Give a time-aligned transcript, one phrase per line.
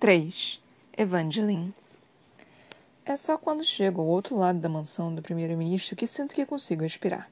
[0.00, 0.58] 3.
[0.96, 1.74] Evangeline
[3.04, 6.84] É só quando chego ao outro lado da mansão do primeiro-ministro que sinto que consigo
[6.84, 7.30] respirar.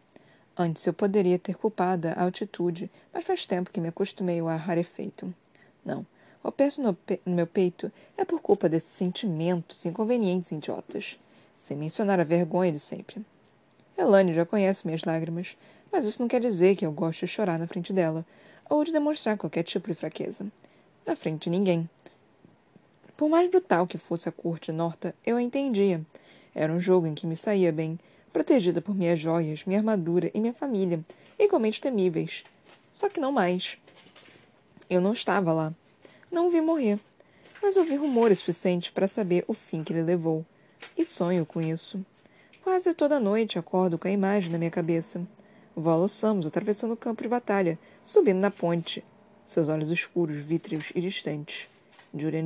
[0.55, 4.59] Antes eu poderia ter culpado a altitude, mas faz tempo que me acostumei ao ar
[4.59, 5.35] rarefeito.
[5.83, 6.05] Não,
[6.45, 11.19] o aperto no, pe no meu peito é por culpa desses sentimentos inconvenientes e idiotas,
[11.55, 13.25] sem mencionar a vergonha de sempre.
[13.97, 15.57] Elane já conhece minhas lágrimas,
[15.91, 18.27] mas isso não quer dizer que eu gosto de chorar na frente dela,
[18.69, 20.47] ou de demonstrar qualquer tipo de fraqueza.
[21.07, 21.89] Na frente de ninguém.
[23.19, 26.01] Por mais brutal que fosse a corte Norta, eu a entendia.
[26.55, 27.99] Era um jogo em que me saía bem,
[28.33, 31.05] protegida por minhas joias, minha armadura e minha família,
[31.37, 32.45] igualmente temíveis.
[32.95, 33.77] Só que não mais.
[34.89, 35.75] Eu não estava lá.
[36.31, 37.01] Não o vi morrer,
[37.61, 40.47] mas ouvi rumores suficientes para saber o fim que ele levou.
[40.97, 42.01] E sonho com isso.
[42.63, 45.27] Quase toda noite acordo com a imagem na minha cabeça.
[45.75, 49.05] Volo Samus atravessando o campo de batalha, subindo na ponte,
[49.45, 51.69] seus olhos escuros, vítreos e distantes.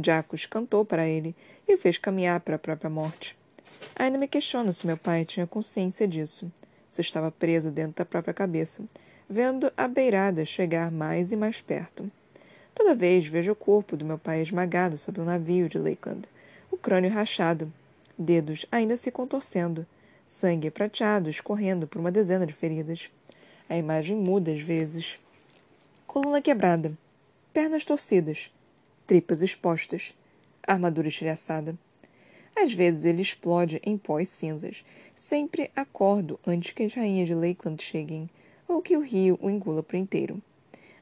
[0.05, 1.35] Jacos cantou para ele
[1.69, 3.37] e o fez caminhar para a própria morte.
[3.97, 6.51] Ainda me questiono se meu pai tinha consciência disso,
[6.91, 8.83] se estava preso dentro da própria cabeça,
[9.29, 12.11] vendo a beirada chegar mais e mais perto.
[12.75, 16.23] Toda vez vejo o corpo do meu pai esmagado sobre um navio de Lakeland,
[16.71, 17.73] o crânio rachado,
[18.19, 19.87] dedos ainda se contorcendo,
[20.27, 23.11] sangue prateado escorrendo por uma dezena de feridas.
[23.69, 25.19] A imagem muda às vezes.
[26.07, 26.93] Coluna quebrada,
[27.53, 28.51] pernas torcidas,
[29.07, 30.15] tripas expostas,
[30.67, 31.77] armadura estilhaçada.
[32.57, 34.85] Às vezes ele explode em pós cinzas.
[35.15, 38.29] Sempre acordo antes que as rainhas de Lakeland cheguem,
[38.69, 40.41] ou que o rio o engula por inteiro.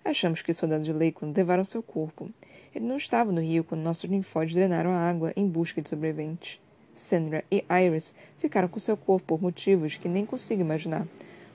[0.04, 2.30] Achamos que os soldados de Lakeland levaram seu corpo.
[2.74, 6.60] Ele não estava no rio quando nossos ninfóides drenaram a água em busca de sobreviventes.
[6.94, 11.06] Sandra e Iris ficaram com seu corpo por motivos que nem consigo imaginar,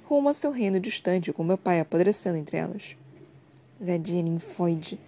[0.05, 2.95] rumo a seu reino distante com meu pai apodrecendo entre elas.
[3.80, 4.99] Vedinha ninfóide,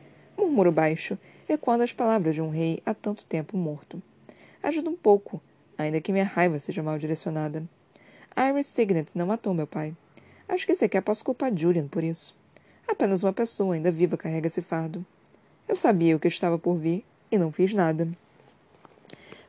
[0.48, 1.18] murmuro baixo,
[1.48, 4.02] ecoando as palavras de um rei há tanto tempo morto.
[4.64, 5.42] Ajuda um pouco,
[5.78, 7.64] ainda que minha raiva seja mal direcionada.
[8.36, 9.96] Iris Signet não matou meu pai.
[10.48, 12.36] Acho que sequer posso culpar Julian por isso.
[12.88, 15.06] Apenas uma pessoa ainda viva carrega esse fardo.
[15.68, 18.08] Eu sabia o que estava por vir e não fiz nada.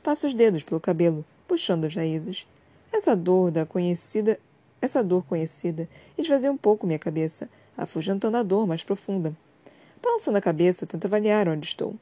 [0.02, 2.46] Passo os dedos pelo cabelo, puxando as raízes.
[2.92, 4.40] Essa dor da conhecida,
[4.80, 9.36] essa dor conhecida esvazia um pouco minha cabeça, afugentando a dor mais profunda.
[10.00, 11.94] Balançando a cabeça, tento avaliar onde estou.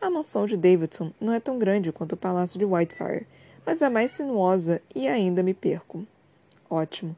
[0.00, 3.26] A mansão de Davidson não é tão grande quanto o palácio de Whitefire,
[3.66, 6.06] mas é mais sinuosa e ainda me perco.
[6.68, 7.16] Ótimo.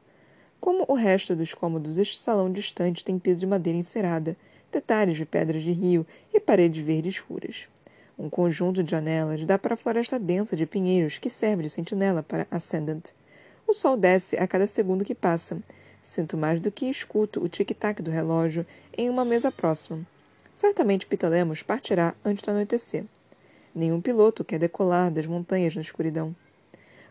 [0.59, 4.35] Como o resto dos cômodos, este salão distante tem piso de madeira encerada,
[4.71, 7.67] detalhes de pedras de rio e paredes verdes escuras.
[8.17, 12.23] Um conjunto de janelas dá para a floresta densa de pinheiros que serve de sentinela
[12.23, 13.11] para Ascendant.
[13.67, 15.59] O sol desce a cada segundo que passa.
[16.01, 18.65] Sinto mais do que escuto o tic-tac do relógio
[18.97, 20.05] em uma mesa próxima.
[20.53, 23.05] Certamente Pitolemos partirá antes do anoitecer.
[23.73, 26.35] Nenhum piloto quer decolar das montanhas na escuridão.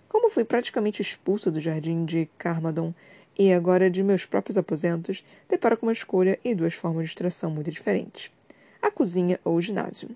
[0.09, 2.95] Como fui praticamente expulso do jardim de Carmadon
[3.37, 7.51] e agora de meus próprios aposentos, deparo com uma escolha e duas formas de extração
[7.51, 8.31] muito diferentes:
[8.81, 10.11] a cozinha ou o ginásio.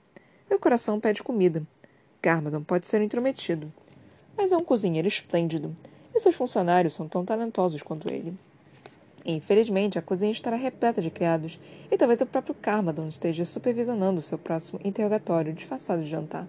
[0.48, 1.62] Meu coração pede comida.
[2.22, 3.72] Carmadon pode ser intrometido,
[4.36, 5.74] mas é um cozinheiro esplêndido
[6.14, 8.36] e seus funcionários são tão talentosos quanto ele.
[9.28, 11.58] Infelizmente, a cozinha estará repleta de criados
[11.90, 16.46] e talvez o próprio Carmadon esteja supervisionando seu próximo interrogatório disfarçado de jantar.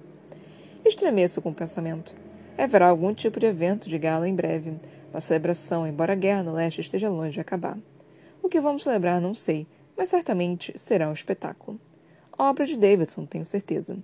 [0.86, 2.14] Estremeço com o pensamento.
[2.56, 4.80] Haverá algum tipo de evento de gala em breve,
[5.12, 7.80] uma celebração, embora a guerra no leste esteja longe de acabar.
[8.44, 9.66] O que vamos celebrar não sei,
[9.98, 11.80] mas certamente será um espetáculo.
[12.38, 13.98] Obra de Davidson, tenho certeza.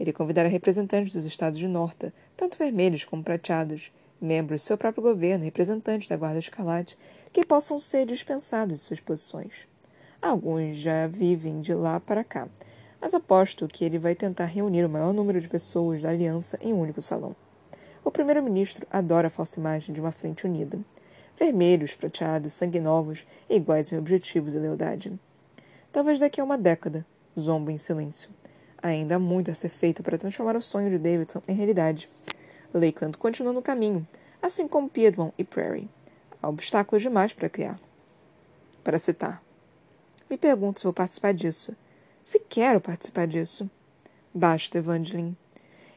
[0.00, 5.02] Ele convidará representantes dos estados de Norta, tanto vermelhos como prateados, membros do seu próprio
[5.02, 6.96] governo representantes da Guarda Escarlate
[7.34, 9.66] que possam ser dispensados de suas posições.
[10.22, 12.48] Alguns já vivem de lá para cá,
[13.00, 16.72] mas aposto que ele vai tentar reunir o maior número de pessoas da aliança em
[16.72, 17.34] um único salão.
[18.04, 20.78] O primeiro-ministro adora a falsa imagem de uma frente unida.
[21.36, 25.18] Vermelhos, prateados, sanguinovos iguais em objetivos e lealdade.
[25.90, 27.04] Talvez daqui a uma década,
[27.36, 28.30] zombo em silêncio.
[28.80, 32.08] Ainda há muito a ser feito para transformar o sonho de Davidson em realidade.
[32.72, 34.06] Lakeland continua no caminho,
[34.40, 35.88] assim como Piedmont e Prairie.
[36.44, 37.80] Há obstáculos demais para criar.
[38.82, 39.42] Para citar.
[40.28, 41.74] Me pergunto se vou participar disso.
[42.22, 43.70] Se quero participar disso.
[44.34, 45.38] Basta, Evangeline.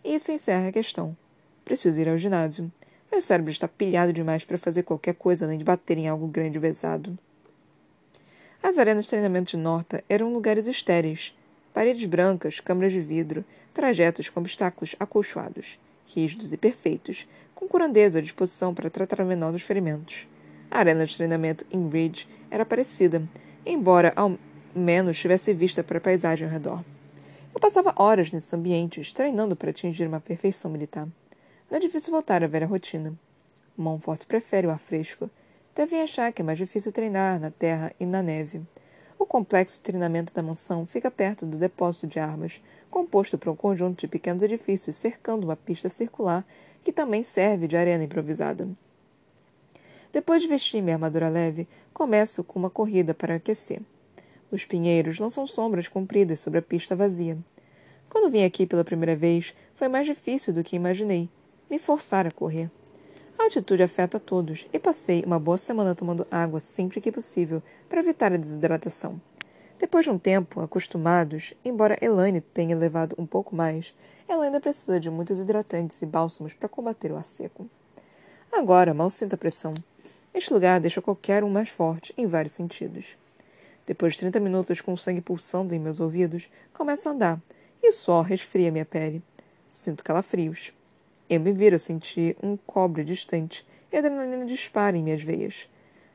[0.06, 1.18] Isso encerra a questão.
[1.66, 2.72] Preciso ir ao ginásio.
[3.12, 6.58] Meu cérebro está pilhado demais para fazer qualquer coisa além de bater em algo grande
[6.58, 7.20] e pesado.
[8.64, 11.38] As arenas de treinamento de Norta eram lugares estéreis.
[11.74, 13.44] Paredes brancas, câmaras de vidro,
[13.74, 15.78] trajetos com obstáculos acolchoados
[16.16, 20.26] rígidos e perfeitos, com curandeza à disposição para tratar o menor dos ferimentos.
[20.70, 23.22] A arena de treinamento em Ridge era parecida,
[23.66, 24.38] embora ao
[24.76, 26.84] menos tivesse vista para a paisagem ao redor.
[27.54, 31.08] Eu passava horas nesses ambientes, treinando para atingir uma perfeição militar.
[31.70, 33.14] Não é difícil voltar à velha rotina.
[33.76, 35.30] Montfort prefere o ar fresco.
[35.76, 38.62] Devem achar que é mais difícil treinar na terra e na neve.
[39.20, 43.56] O complexo de treinamento da mansão fica perto do depósito de armas, composto por um
[43.56, 46.46] conjunto de pequenos edifícios cercando uma pista circular
[46.84, 48.68] que também serve de arena improvisada.
[50.12, 53.82] Depois de vestir minha armadura leve, começo com uma corrida para aquecer.
[54.52, 57.38] Os pinheiros lançam sombras compridas sobre a pista vazia.
[58.10, 61.30] Quando vim aqui pela primeira vez, foi mais difícil do que imaginei.
[61.70, 62.72] Me forçar a correr.
[63.38, 67.62] A altitude afeta a todos e passei uma boa semana tomando água sempre que possível
[67.90, 69.22] para evitar a desidratação.
[69.78, 73.94] Depois de um tempo, acostumados, embora Elaine tenha levado um pouco mais,
[74.28, 77.70] ela ainda precisa de muitos hidratantes e bálsamos para combater o ar seco.
[78.52, 79.76] Agora mal sinto a pressão.
[80.38, 83.18] Este lugar deixa qualquer um mais forte em vários sentidos.
[83.88, 87.42] Depois de 30 minutos com o sangue pulsando em meus ouvidos, começo a andar
[87.82, 89.24] e o suor resfria minha pele.
[89.68, 90.72] Sinto calafrios.
[91.28, 95.68] Eu me viro sentir um cobre distante e a adrenalina dispara em minhas veias.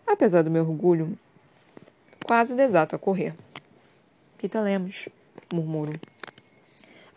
[0.06, 1.18] Apesar do meu orgulho,
[2.24, 3.34] quase desato a correr.
[4.38, 5.08] Rita Lemos,
[5.52, 5.98] murmuro.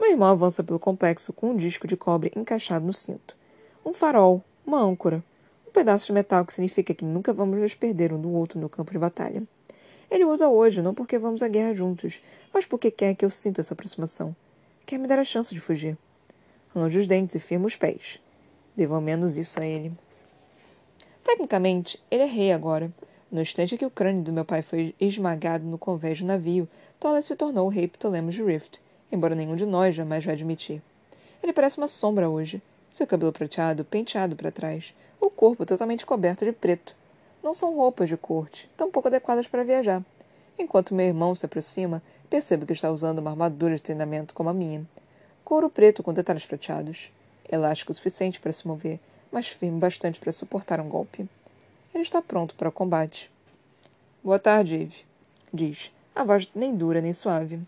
[0.01, 3.37] Meu irmão avança pelo complexo com um disco de cobre encaixado no cinto.
[3.85, 5.23] Um farol, uma âncora,
[5.75, 8.93] pedaço de metal que significa que nunca vamos nos perder um do outro no campo
[8.93, 9.43] de batalha.
[10.09, 12.21] Ele usa hoje, não porque vamos à guerra juntos,
[12.53, 14.33] mas porque quer que eu sinta sua aproximação.
[14.85, 15.97] Quer me dar a chance de fugir.
[16.73, 18.21] Range os dentes e firma os pés.
[18.73, 19.91] Devo ao menos isso a ele.
[21.21, 22.89] Tecnicamente, ele é rei agora.
[23.29, 26.69] No instante que o crânio do meu pai foi esmagado no convés do navio,
[27.01, 28.79] Tolle se tornou o rei Ptolemos de Rift,
[29.11, 30.81] embora nenhum de nós jamais vai admitir.
[31.43, 34.93] Ele parece uma sombra hoje, seu cabelo prateado penteado para trás,
[35.25, 36.95] o corpo totalmente coberto de preto.
[37.43, 40.03] Não são roupas de corte, tão pouco adequadas para viajar.
[40.57, 44.53] Enquanto meu irmão se aproxima, percebo que está usando uma armadura de treinamento como a
[44.53, 44.85] minha
[45.45, 47.11] couro preto com detalhes prateados.
[47.47, 48.99] Elástico o suficiente para se mover,
[49.31, 51.29] mas firme bastante para suportar um golpe.
[51.93, 53.31] Ele está pronto para o combate.
[54.23, 55.05] Boa tarde, Eve,
[55.53, 57.59] diz, a voz nem dura nem suave.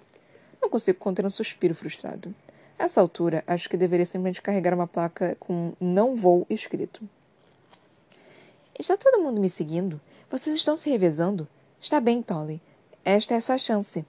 [0.59, 2.33] Não consigo conter um suspiro frustrado.
[2.79, 7.07] A essa altura, acho que deveria simplesmente carregar uma placa com não vou escrito.
[8.79, 9.99] Está todo mundo me seguindo?
[10.29, 11.47] Vocês estão se revezando?
[11.81, 12.61] Está bem, Tolly.
[13.03, 14.05] Esta é a sua chance.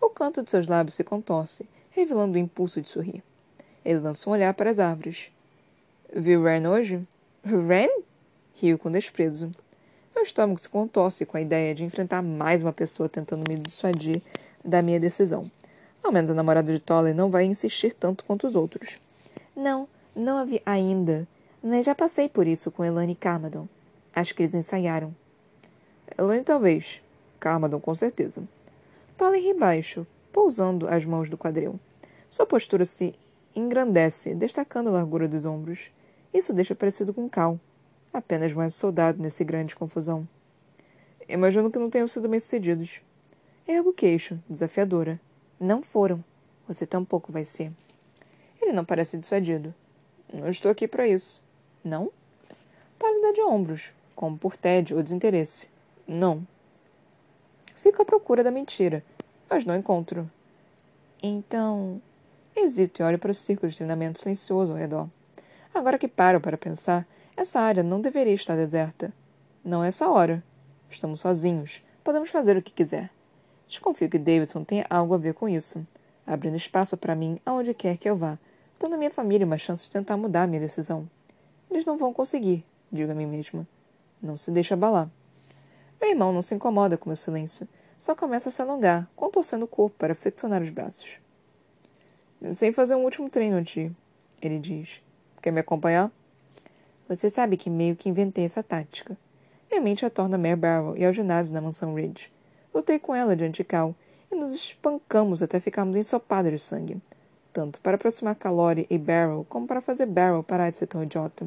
[0.00, 3.24] O canto de seus lábios se contorce revelando o impulso de sorrir.
[3.84, 5.32] Ele lançou um olhar para as árvores.
[6.14, 7.04] Viu Ren hoje?
[7.44, 7.88] Ren?
[8.54, 9.50] Riu com desprezo.
[10.14, 14.22] Meu estômago se contorce com a ideia de enfrentar mais uma pessoa tentando me dissuadir
[14.64, 15.50] da minha decisão.
[16.04, 19.00] Ao menos a namorada de Tolley não vai insistir tanto quanto os outros.
[19.56, 21.26] Não, não a vi ainda.
[21.60, 23.66] Mas já passei por isso com Elane Carmadon.
[24.14, 25.14] Acho que eles ensaiaram.
[26.16, 27.02] Elane talvez.
[27.38, 28.42] Carmadon com certeza.
[29.16, 31.78] Tolley ri baixo, pousando as mãos do quadril.
[32.30, 33.14] Sua postura se
[33.54, 35.90] engrandece, destacando a largura dos ombros.
[36.32, 37.58] Isso deixa parecido com Cal,
[38.12, 40.28] apenas mais um soldado nesse grande confusão.
[41.28, 43.00] Imagino que não tenham sido bem-sucedidos.
[43.66, 45.20] Ergo o queixo, desafiadora.
[45.58, 46.24] Não foram.
[46.66, 47.72] Você tampouco vai ser.
[48.60, 49.74] Ele não parece dissuadido.
[50.32, 51.42] Não estou aqui para isso.
[51.82, 52.10] Não?
[52.98, 55.68] Tálida de ombros, como por tédio ou desinteresse.
[56.04, 56.44] Não.
[57.76, 59.04] Fico à procura da mentira,
[59.48, 60.28] mas não encontro.
[61.22, 62.02] Então,
[62.56, 65.08] hesito e olho para o círculo de treinamento silencioso ao redor.
[65.72, 69.12] Agora que paro para pensar, essa área não deveria estar deserta.
[69.64, 70.42] Não é essa hora.
[70.90, 71.80] Estamos sozinhos.
[72.02, 73.10] Podemos fazer o que quiser.
[73.68, 75.86] Desconfio que Davidson tenha algo a ver com isso,
[76.26, 78.36] abrindo espaço para mim aonde quer que eu vá,
[78.80, 81.08] dando à minha família uma chance de tentar mudar minha decisão.
[81.70, 83.64] Eles não vão conseguir, digo a mim mesma.
[84.22, 85.10] Não se deixa abalar.
[86.00, 89.68] Meu irmão não se incomoda com meu silêncio, só começa a se alongar, contorcendo o
[89.68, 91.18] corpo para flexionar os braços.
[92.40, 93.90] Pensei em fazer um último treino antes,
[94.40, 95.02] ele diz.
[95.42, 96.10] Quer me acompanhar?
[97.08, 99.16] Você sabe que meio que inventei essa tática.
[99.70, 102.32] Minha mente retorna a Mare Barrow e ao ginásio na mansão Ridge.
[102.72, 103.94] Lutei com ela diante de Cal
[104.30, 107.02] e nos espancamos até ficarmos ensopados de sangue.
[107.52, 111.46] Tanto para aproximar Calori e Barrow, como para fazer Barrow parar de ser tão idiota.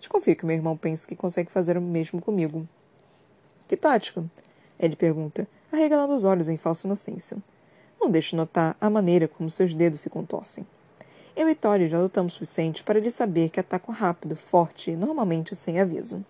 [0.00, 2.66] Desconfio que meu irmão pense que consegue fazer o mesmo comigo.
[3.68, 4.24] Que tática?
[4.78, 7.36] Ele pergunta, arregalando os olhos em falsa inocência.
[8.00, 10.66] Não deixe notar a maneira como seus dedos se contorcem.
[11.36, 14.96] Eu e Tori já lutamos o suficiente para ele saber que ataco rápido, forte e
[14.96, 16.24] normalmente sem aviso.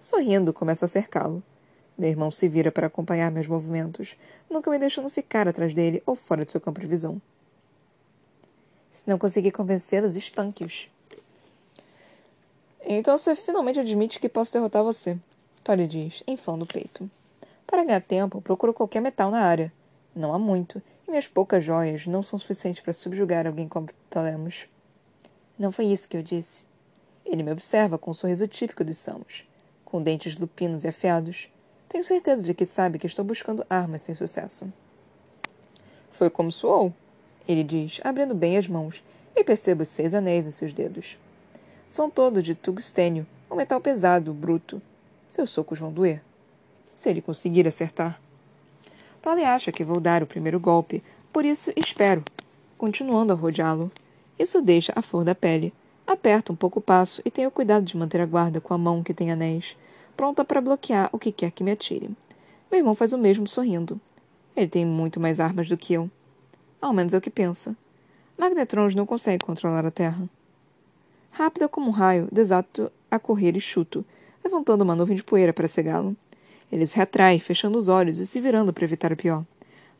[0.00, 1.42] Sorrindo, começa a cercá-lo.
[1.98, 4.16] Meu irmão se vira para acompanhar meus movimentos,
[4.48, 7.20] nunca me deixando ficar atrás dele ou fora de seu campo de visão.
[8.90, 10.88] Se não conseguir convencê-los, espanque-os.
[12.86, 15.16] Então você finalmente admite que posso derrotar você,
[15.62, 17.10] Tori diz, inflando o peito.
[17.66, 19.72] Para ganhar tempo, procuro qualquer metal na área.
[20.14, 24.66] Não há muito, E minhas poucas joias não são suficientes para subjugar alguém como Ptolemos.
[25.58, 26.66] Não foi isso que eu disse.
[27.24, 29.46] Ele me observa com um sorriso típico dos Samos,
[29.84, 31.48] com dentes lupinos e afiados.
[31.88, 34.70] Tenho certeza de que sabe que estou buscando armas sem sucesso.
[36.12, 36.92] Foi como soou,
[37.48, 39.02] ele diz, abrindo bem as mãos,
[39.34, 41.18] e percebo seis anéis em seus dedos.
[41.94, 44.82] São todos de tungstênio, um metal pesado, bruto.
[45.28, 46.20] Seus socos vão doer.
[46.92, 48.20] Se ele conseguir acertar.
[49.22, 52.24] Tolly acha que vou dar o primeiro golpe, por isso espero,
[52.76, 53.92] continuando a rodeá-lo.
[54.36, 55.72] Isso deixa a flor da pele.
[56.04, 59.00] Aperto um pouco o passo e tenho cuidado de manter a guarda com a mão
[59.00, 59.76] que tem anéis,
[60.16, 62.10] pronta para bloquear o que quer que me atire.
[62.72, 64.00] Meu irmão faz o mesmo sorrindo.
[64.56, 66.10] Ele tem muito mais armas do que eu.
[66.82, 67.76] Ao menos é o que pensa.
[68.36, 70.28] Magnetrons não consegue controlar a Terra.
[71.36, 74.04] Rápida como um raio, desato a correr e chuto,
[74.44, 76.16] levantando uma nuvem de poeira para cegá-lo.
[76.70, 79.44] Ele se retrai, fechando os olhos e se virando para evitar o pior.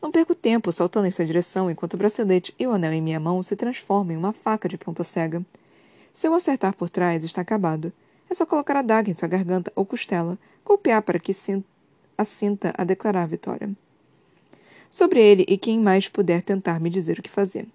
[0.01, 3.19] Não perco tempo saltando em sua direção enquanto o bracelete e o anel em minha
[3.19, 5.45] mão se transformam em uma faca de ponta cega.
[6.13, 7.91] Se eu acertar por trás, está acabado.
[8.29, 11.35] É só colocar a daga em sua garganta ou costela, golpear para que
[12.17, 13.69] a sinta a declarar a vitória.
[14.89, 17.67] Sobre ele e quem mais puder tentar me dizer o que fazer.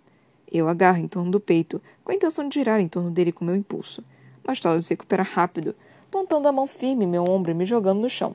[0.50, 3.44] Eu agarro em torno do peito, com a intenção de girar em torno dele com
[3.44, 4.02] meu impulso.
[4.44, 5.74] Mas Tolo se recupera rápido,
[6.10, 8.34] pontando a mão firme em meu ombro e me jogando no chão.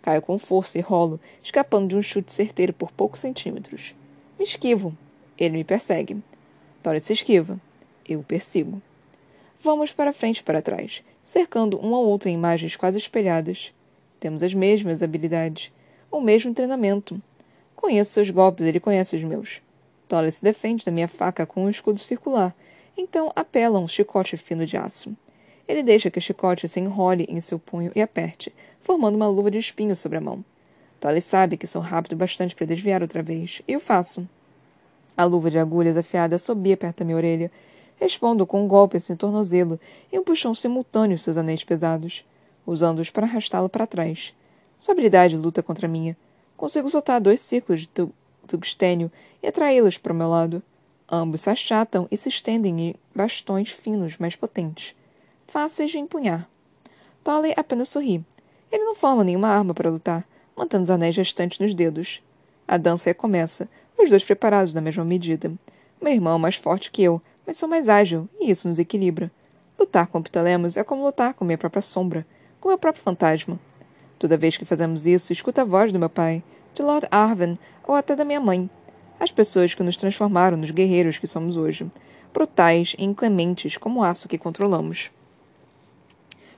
[0.00, 3.94] Caio com força e rolo, escapando de um chute certeiro por poucos centímetros.
[4.38, 4.96] Me esquivo.
[5.36, 6.22] Ele me persegue.
[6.82, 7.58] Tori se esquiva.
[8.08, 8.80] Eu o persigo.
[9.60, 13.74] Vamos para frente e para trás, cercando um ao outro em imagens quase espelhadas.
[14.20, 15.72] Temos as mesmas habilidades,
[16.10, 17.20] o mesmo treinamento.
[17.74, 19.60] Conheço seus golpes, ele conhece os meus.
[20.08, 22.54] Tolle se defende da minha faca com um escudo circular,
[22.96, 25.14] então apela a um chicote fino de aço.
[25.68, 29.50] Ele deixa que o chicote se enrole em seu punho e aperte, formando uma luva
[29.50, 30.44] de espinho sobre a mão.
[31.00, 34.26] Tolly sabe que sou rápido bastante para desviar outra vez, e o faço.
[35.16, 37.50] A luva de agulhas afiada sobia perto da minha orelha.
[37.98, 39.80] Respondo com um golpe em seu tornozelo
[40.12, 42.26] e um puxão simultâneo seus anéis pesados,
[42.66, 44.34] usando-os para arrastá-lo para trás.
[44.78, 46.14] Sua habilidade luta contra a minha.
[46.58, 47.88] Consigo soltar dois círculos de
[48.46, 49.10] tungstênio
[49.46, 50.60] e atraí-los para o meu lado.
[51.08, 54.92] Ambos se achatam e se estendem em bastões finos mais potentes,
[55.46, 56.50] fáceis de empunhar.
[57.22, 58.24] Tolley apenas sorri.
[58.72, 60.26] Ele não forma nenhuma arma para lutar,
[60.56, 62.20] mantendo os anéis restantes nos dedos.
[62.66, 65.52] A dança recomeça, os dois preparados na mesma medida.
[66.02, 69.30] Meu irmão é mais forte que eu, mas sou mais ágil, e isso nos equilibra.
[69.78, 72.26] Lutar com Ptolemos é como lutar com minha própria sombra,
[72.60, 73.60] com meu próprio fantasma.
[74.18, 76.42] Toda vez que fazemos isso, escuto a voz do meu pai,
[76.74, 78.68] de Lord Arven ou até da minha mãe.
[79.18, 81.90] As pessoas que nos transformaram nos guerreiros que somos hoje,
[82.34, 85.10] brutais e inclementes como o aço que controlamos.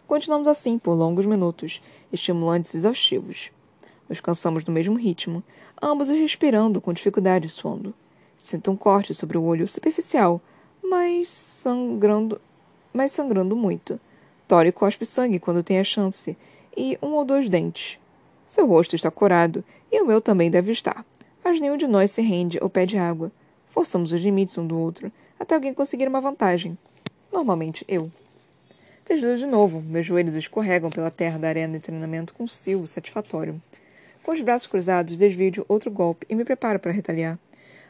[0.09, 1.81] Continuamos assim por longos minutos,
[2.13, 3.53] estimulantes e exaustivos.
[4.09, 5.43] Nos cansamos no mesmo ritmo,
[5.81, 7.95] ambos respirando com dificuldade e suando.
[8.37, 10.41] Sinto um corte sobre o olho superficial,
[10.83, 12.41] mas sangrando,
[12.93, 14.01] mas sangrando muito.
[14.49, 16.37] Tori cospe sangue quando tem a chance,
[16.77, 17.99] e um ou dois dentes.
[18.47, 19.63] Seu rosto está corado
[19.93, 21.05] e o meu também deve estar.
[21.49, 23.33] Mas nenhum de nós se rende ou pede água.
[23.71, 26.77] Forçamos os limites um do outro, até alguém conseguir uma vantagem.
[27.33, 28.13] Normalmente eu.
[29.09, 29.81] Deslizo de novo.
[29.81, 33.59] Meus joelhos escorregam pela terra da arena de treinamento com um silvo satisfatório.
[34.23, 37.39] Com os braços cruzados, desvio outro golpe e me preparo para retaliar.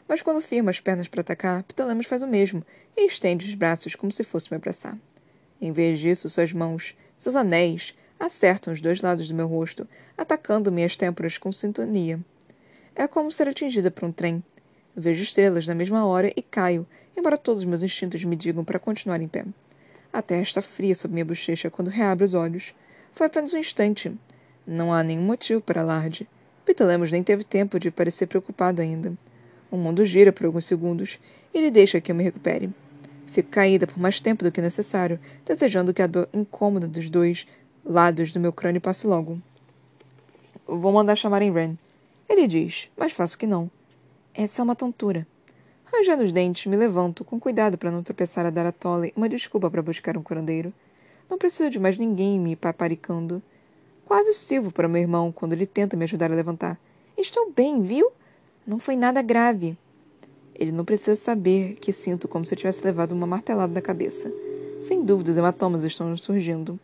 [0.07, 2.63] Mas quando firmo as pernas para atacar, Ptolemos faz o mesmo
[2.95, 4.97] e estende os braços como se fosse me abraçar.
[5.59, 9.85] Em vez disso, suas mãos, seus anéis, acertam os dois lados do meu rosto,
[10.17, 12.21] atacando minhas têmporas com sintonia.
[12.99, 14.43] É como ser atingida por um trem.
[14.93, 18.77] Vejo estrelas na mesma hora e caio, embora todos os meus instintos me digam para
[18.77, 19.45] continuar em pé.
[20.11, 22.75] A terra está fria sob minha bochecha quando reabro os olhos.
[23.13, 24.11] Foi apenas um instante.
[24.67, 26.27] Não há nenhum motivo para alarde.
[26.65, 29.13] Ptolemos nem teve tempo de parecer preocupado ainda.
[29.71, 31.21] O mundo gira por alguns segundos
[31.53, 32.69] e ele deixa que eu me recupere.
[33.27, 37.47] Fico caída por mais tempo do que necessário, desejando que a dor incômoda dos dois
[37.85, 39.41] lados do meu crânio passe logo.
[40.67, 41.77] Vou mandar chamar em Ren.
[42.29, 43.71] Ele diz, mas faço que não.
[44.35, 45.25] Essa é uma tontura.
[45.83, 49.27] Rangendo os dentes, me levanto, com cuidado para não tropeçar a dar a Tolly uma
[49.27, 50.71] desculpa para buscar um curandeiro.
[51.27, 53.41] Não preciso de mais ninguém me paparicando.
[54.05, 56.79] Quase sirvo para meu irmão quando ele tenta me ajudar a levantar.
[57.17, 58.11] Estou bem, viu?
[58.65, 59.75] Não foi nada grave.
[60.53, 64.31] Ele não precisa saber que sinto como se eu tivesse levado uma martelada na cabeça.
[64.79, 66.79] Sem dúvida, os hematomas estão surgindo.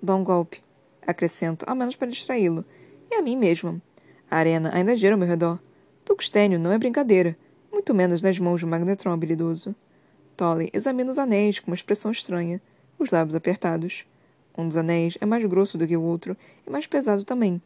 [0.00, 0.62] Bom golpe,
[1.04, 2.64] acrescento, ao menos para distraí-lo.
[3.10, 3.82] E a mim mesma.
[4.32, 5.58] A arena ainda gira ao meu redor.
[6.06, 7.36] Tuxtênio não é brincadeira,
[7.70, 9.74] muito menos nas mãos de um magnetron habilidoso.
[10.38, 12.58] Tolly examina os anéis com uma expressão estranha,
[12.98, 14.06] os lábios apertados.
[14.56, 16.34] Um dos anéis é mais grosso do que o outro
[16.66, 17.60] e mais pesado também.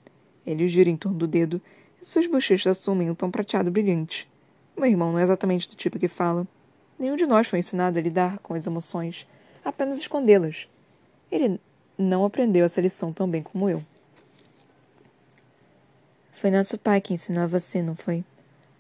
[0.44, 1.62] Ele gira em torno do dedo
[2.02, 4.28] e suas bochechas assumem um tom prateado brilhante.
[4.76, 6.48] Meu irmão não é exatamente do tipo que fala.
[6.98, 9.24] Nenhum de nós foi ensinado a lidar com as emoções,
[9.64, 10.68] apenas escondê-las.
[11.30, 11.60] Ele
[11.96, 13.84] não aprendeu essa lição tão bem como eu.
[16.36, 18.22] Foi nosso pai que ensinou a você, não foi?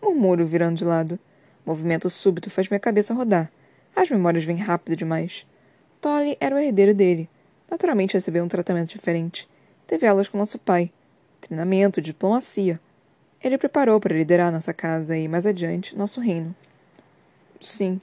[0.02, 1.18] Murmuro, virando de lado.
[1.64, 3.50] movimento súbito faz minha cabeça rodar.
[3.96, 5.46] As memórias vêm rápido demais.
[5.98, 7.30] Tolly era o herdeiro dele.
[7.70, 9.48] Naturalmente recebeu um tratamento diferente.
[9.86, 10.92] Teve aulas com nosso pai.
[11.40, 12.78] Treinamento, diplomacia.
[13.42, 16.54] Ele preparou para liderar nossa casa e, mais adiante, nosso reino.
[17.58, 17.98] Sim.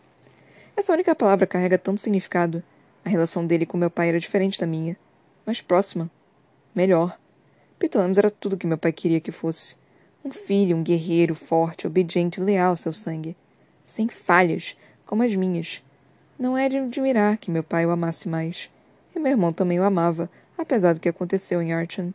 [0.75, 2.63] Essa única palavra carrega tanto significado.
[3.05, 4.97] A relação dele com meu pai era diferente da minha.
[5.45, 6.09] Mais próxima.
[6.73, 7.15] Melhor.
[7.83, 9.75] Pitolamos era tudo que meu pai queria que fosse.
[10.23, 13.35] Um filho, um guerreiro, forte, obediente, leal ao seu sangue.
[13.83, 15.83] Sem falhas, como as minhas.
[16.39, 18.69] Não é de admirar que meu pai o amasse mais.
[19.13, 22.13] E meu irmão também o amava, apesar do que aconteceu em Archon.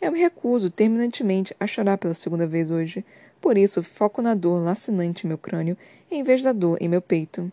[0.00, 3.04] Eu me recuso terminantemente a chorar pela segunda vez hoje,
[3.38, 5.76] por isso foco na dor lacinante em meu crânio
[6.10, 7.52] em vez da dor em meu peito.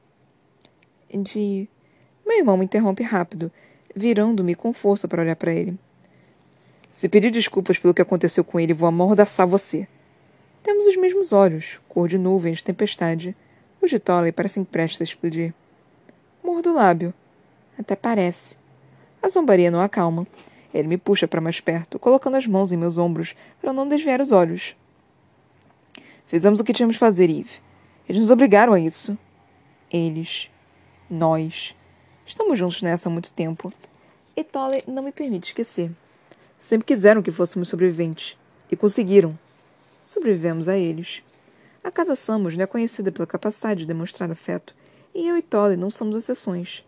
[1.14, 1.68] De.
[2.26, 3.52] Meu irmão me interrompe rápido,
[3.94, 5.78] virando-me com força para olhar para ele.
[6.94, 9.88] Se pedir desculpas pelo que aconteceu com ele, vou amordaçar você.
[10.62, 13.36] Temos os mesmos olhos, cor de nuvens de tempestade.
[13.82, 15.56] Os de Tolley parecem prestes a explodir.
[16.44, 17.12] Mordo o lábio.
[17.80, 18.58] Até parece.
[19.24, 20.28] A zombaria não acalma.
[20.72, 24.22] Ele me puxa para mais perto, colocando as mãos em meus ombros para não desviar
[24.22, 24.76] os olhos.
[26.28, 27.60] Fizemos o que tínhamos de fazer, Eve.
[28.08, 29.18] Eles nos obrigaram a isso.
[29.92, 30.48] Eles.
[31.10, 31.76] Nós.
[32.24, 33.74] Estamos juntos nessa há muito tempo.
[34.38, 35.92] E Tolle não me permite esquecer.
[36.63, 38.38] Sempre quiseram que fôssemos sobreviventes.
[38.72, 39.38] E conseguiram.
[40.01, 41.22] Sobrevivemos a eles.
[41.84, 44.74] A casa Samos não é conhecida pela capacidade de demonstrar afeto,
[45.13, 46.86] e eu e Tolle não somos exceções.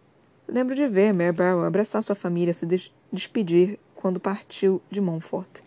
[0.47, 5.59] Lembro de ver Mary Barrow abraçar sua família se des despedir quando partiu de Montfort.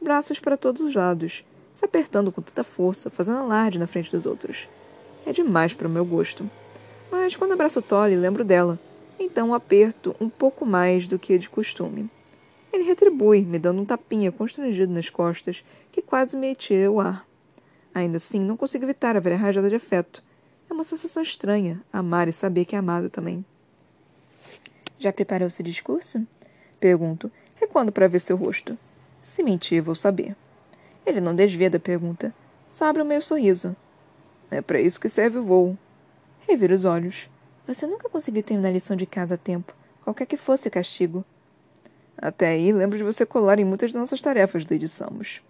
[0.00, 4.24] Braços para todos os lados, se apertando com tanta força, fazendo alarde na frente dos
[4.24, 4.68] outros.
[5.26, 6.48] É demais para o meu gosto.
[7.10, 8.78] Mas quando abraço Tolly, lembro dela.
[9.18, 12.08] Então aperto um pouco mais do que de costume.
[12.72, 17.26] Ele retribui, me dando um tapinha constrangido nas costas, que quase me tira o ar.
[17.94, 20.22] Ainda assim, não consigo evitar a velha rajada de afeto.
[20.68, 23.44] É uma sensação estranha, amar e saber que é amado também.
[24.98, 26.26] Já preparou seu discurso?
[26.78, 28.78] Pergunto, recuando para ver seu rosto.
[29.22, 30.36] Se mentir, vou saber.
[31.06, 32.34] Ele não desvia da pergunta.
[32.70, 33.74] Só abre o meu sorriso.
[34.50, 35.78] É para isso que serve o voo.
[36.46, 37.28] Revira os olhos.
[37.66, 41.24] Você nunca conseguiu terminar a lição de casa a tempo, qualquer que fosse o castigo.
[42.20, 45.40] Até aí, lembro de você colar em muitas de nossas tarefas, Lady Samos.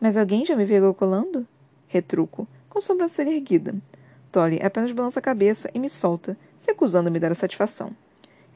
[0.00, 1.46] Mas alguém já me pegou colando?
[1.88, 3.74] Retruco, com sobrancelha erguida.
[4.30, 7.90] Tolly apenas balança a cabeça e me solta, se acusando a me dar a satisfação.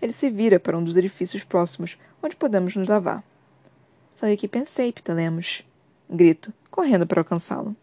[0.00, 3.22] Ele se vira para um dos edifícios próximos, onde podemos nos lavar.
[4.16, 5.64] Foi o que pensei, Ptolemos
[6.10, 7.74] grito, correndo para alcançá-lo.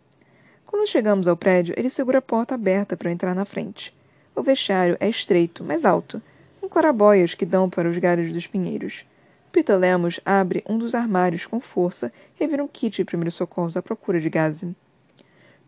[0.66, 3.96] Quando chegamos ao prédio, ele segura a porta aberta para entrar na frente.
[4.36, 6.22] O vestiário é estreito, mas alto,
[6.60, 9.06] com clarabóias que dão para os galhos dos pinheiros.
[9.52, 13.78] Peter Lemos abre um dos armários com força e vira um kit de primeiros socorros
[13.78, 14.64] à procura de gás.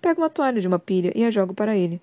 [0.02, 2.02] Pego uma toalha de uma pilha e a jogo para ele.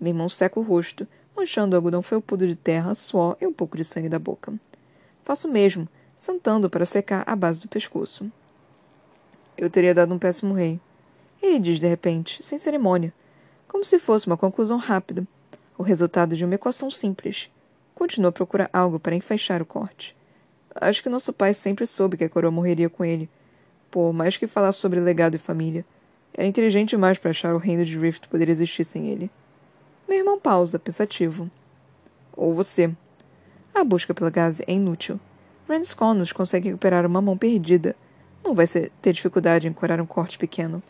[0.00, 3.76] Meu irmão seca o rosto, manchando o algodão felpudo de terra, suor e um pouco
[3.76, 4.52] de sangue da boca.
[5.24, 8.30] Faço o mesmo, sentando para secar a base do pescoço.
[9.56, 10.80] Eu teria dado um péssimo rei.
[11.40, 13.12] Ele diz de repente, sem cerimônia,
[13.68, 15.26] como se fosse uma conclusão rápida,
[15.76, 17.50] o resultado de uma equação simples.
[17.94, 20.17] Continua a procurar algo para enfaixar o corte.
[20.74, 23.28] Acho que nosso pai sempre soube que a coroa morreria com ele,
[23.90, 25.84] por mais que falasse sobre legado e família.
[26.34, 29.30] Era inteligente demais para achar o reino de Rift poder existir sem ele.
[30.08, 31.50] Meu irmão pausa, pensativo.
[32.36, 32.90] Ou você.
[33.74, 35.18] A busca pela gase é inútil.
[35.68, 37.94] Rand Connors consegue recuperar uma mão perdida,
[38.42, 40.82] não vai ter dificuldade em curar um corte pequeno.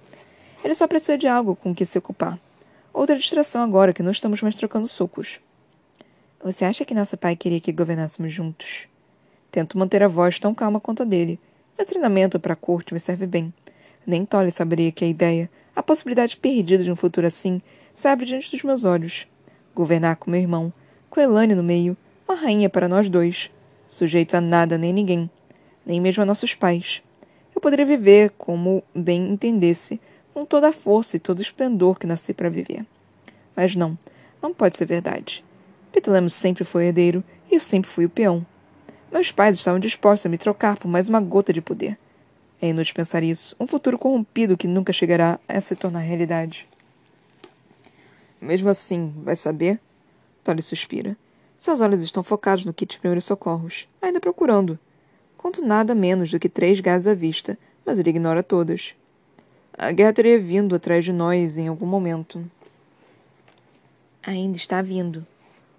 [0.62, 2.38] Ele só precisa de algo com que se ocupar.
[2.92, 5.40] Outra distração agora que não estamos mais trocando socos.
[6.44, 8.88] Você acha que nosso pai queria que governássemos juntos?
[9.50, 11.38] Tento manter a voz tão calma quanto a dele.
[11.76, 13.52] Meu treinamento para a corte me serve bem.
[14.06, 17.60] Nem Tolly saberia que a ideia, a possibilidade perdida de um futuro assim,
[17.94, 19.26] se abre diante dos meus olhos.
[19.74, 20.72] Governar com meu irmão,
[21.10, 21.96] com Elane no meio,
[22.28, 23.50] uma rainha para nós dois,
[23.86, 25.30] sujeitos a nada nem ninguém,
[25.86, 27.02] nem mesmo a nossos pais
[27.58, 30.00] eu poderia viver como bem entendesse,
[30.32, 32.86] com toda a força e todo o esplendor que nasci para viver.
[33.56, 33.98] Mas não,
[34.40, 35.44] não pode ser verdade.
[35.90, 38.46] Ptolemos sempre foi herdeiro e eu sempre fui o peão.
[39.10, 41.98] Meus pais estavam dispostos a me trocar por mais uma gota de poder.
[42.60, 43.56] É inútil pensar isso.
[43.58, 46.68] Um futuro corrompido que nunca chegará a se tornar realidade.
[48.40, 49.80] Mesmo assim, vai saber?
[50.44, 51.16] Tolly suspira.
[51.56, 54.78] Seus olhos estão focados no kit de primeiros socorros, ainda procurando.
[55.36, 58.94] Conto nada menos do que três gases à vista, mas ele ignora todas.
[59.72, 62.44] A guerra teria vindo atrás de nós em algum momento.
[64.22, 65.26] Ainda está vindo.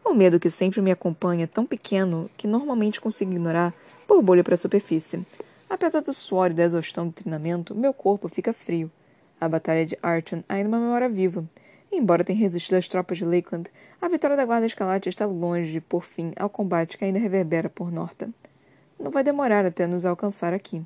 [0.09, 3.71] O medo que sempre me acompanha é tão pequeno que normalmente consigo ignorar
[4.07, 5.23] borbulha para a superfície.
[5.69, 8.91] Apesar do suor e da exaustão do treinamento, meu corpo fica frio.
[9.39, 11.47] A batalha de Archon ainda é uma memória viva.
[11.91, 13.69] embora tenha resistido às tropas de Lakeland,
[14.01, 17.69] a vitória da Guarda Escalate está longe de por fim ao combate que ainda reverbera
[17.69, 18.31] por Norta.
[18.99, 20.81] Não vai demorar até nos alcançar aqui.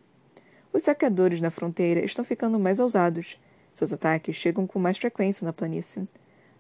[0.74, 3.40] Os saqueadores na fronteira estão ficando mais ousados.
[3.72, 6.06] Seus ataques chegam com mais frequência na planície.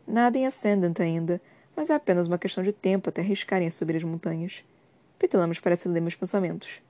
[0.07, 1.41] Nada em Ascendant ainda,
[1.75, 4.63] mas é apenas uma questão de tempo até arriscarem a subir as montanhas.
[5.17, 6.81] Petelamos parece ler meus pensamentos.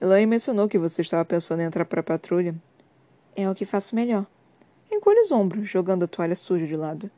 [0.00, 2.54] Elaine mencionou que você estava pensando em entrar para a patrulha.
[3.36, 4.26] É o que faço melhor.
[4.90, 7.10] Encolhe os ombros, jogando a toalha suja de lado.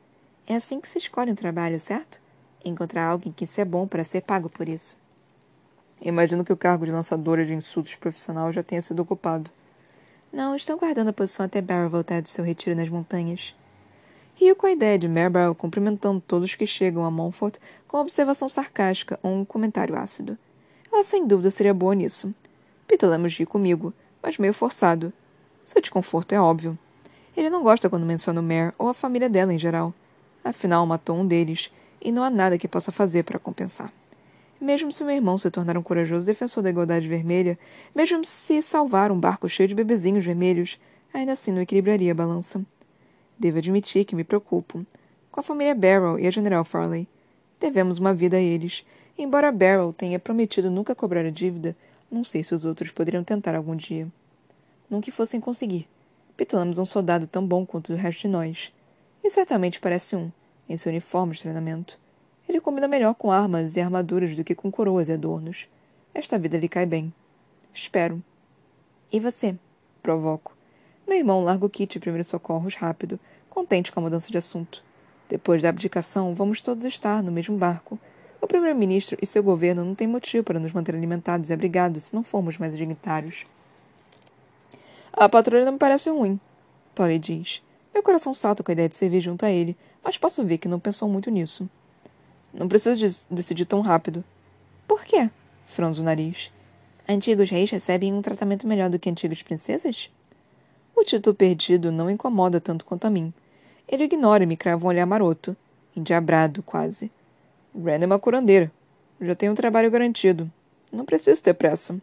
[0.45, 2.19] É assim que se escolhe um trabalho, certo?
[2.63, 4.97] Encontrar alguém que se é bom para ser pago por isso.
[6.01, 9.49] Imagino que o cargo de lançadora de insultos profissional já tenha sido ocupado.
[10.31, 13.55] Não, estão guardando a posição até Barrow voltar do seu retiro nas montanhas.
[14.35, 19.19] Rio com a ideia de Maryborough cumprimentando todos que chegam a Montfort com observação sarcástica
[19.21, 20.37] ou um comentário ácido.
[20.91, 22.33] Ela sem dúvida seria boa nisso.
[22.87, 25.13] Peter Lemos ri comigo, mas meio forçado.
[25.63, 26.77] Seu desconforto é óbvio.
[27.37, 29.93] Ele não gosta quando menciona o Mare ou a família dela em geral.
[30.43, 33.91] Afinal, matou um deles, e não há nada que possa fazer para compensar.
[34.59, 37.57] Mesmo se meu irmão se tornar um corajoso defensor da igualdade vermelha,
[37.95, 40.79] mesmo se salvar um barco cheio de bebezinhos vermelhos,
[41.13, 42.63] ainda assim não equilibraria a balança.
[43.37, 44.85] Devo admitir que me preocupo.
[45.31, 47.07] Com a família Barrow e a General Farley.
[47.59, 48.85] Devemos uma vida a eles.
[49.17, 51.75] Embora Barrow tenha prometido nunca cobrar a dívida,
[52.11, 54.07] não sei se os outros poderiam tentar algum dia.
[54.89, 55.87] Nunca fossem conseguir.
[56.35, 58.73] Petlamos um soldado tão bom quanto o resto de nós.
[59.23, 60.31] E certamente parece um,
[60.67, 61.97] em seu uniforme de treinamento.
[62.47, 65.67] Ele combina melhor com armas e armaduras do que com coroas e adornos.
[66.13, 67.13] Esta vida lhe cai bem.
[67.73, 68.21] Espero.
[69.11, 69.55] E você?
[70.01, 70.55] Provoco.
[71.13, 74.83] Meu irmão larga o kit de primeiros socorros rápido, contente com a mudança de assunto.
[75.29, 77.99] Depois da abdicação, vamos todos estar no mesmo barco.
[78.41, 82.15] O primeiro-ministro e seu governo não têm motivo para nos manter alimentados e abrigados se
[82.15, 83.45] não formos mais dignitários.
[85.13, 86.39] A patrulha não me parece ruim,
[86.95, 87.61] Tori diz.
[87.93, 90.67] Meu coração salta com a ideia de servir junto a ele, mas posso ver que
[90.67, 91.69] não pensou muito nisso.
[92.51, 94.23] Não preciso de decidir tão rápido.
[94.87, 95.29] Por quê?
[95.67, 96.51] Franzo o nariz.
[97.07, 100.09] Antigos reis recebem um tratamento melhor do que antigas princesas?
[100.95, 103.33] O título perdido não incomoda tanto quanto a mim.
[103.87, 105.57] Ele ignora e me crava um olhar maroto,
[105.95, 107.11] endiabrado quase.
[107.75, 108.71] Ren é uma curandeira.
[109.19, 110.49] Já tenho um trabalho garantido.
[110.91, 111.99] Não preciso ter pressa.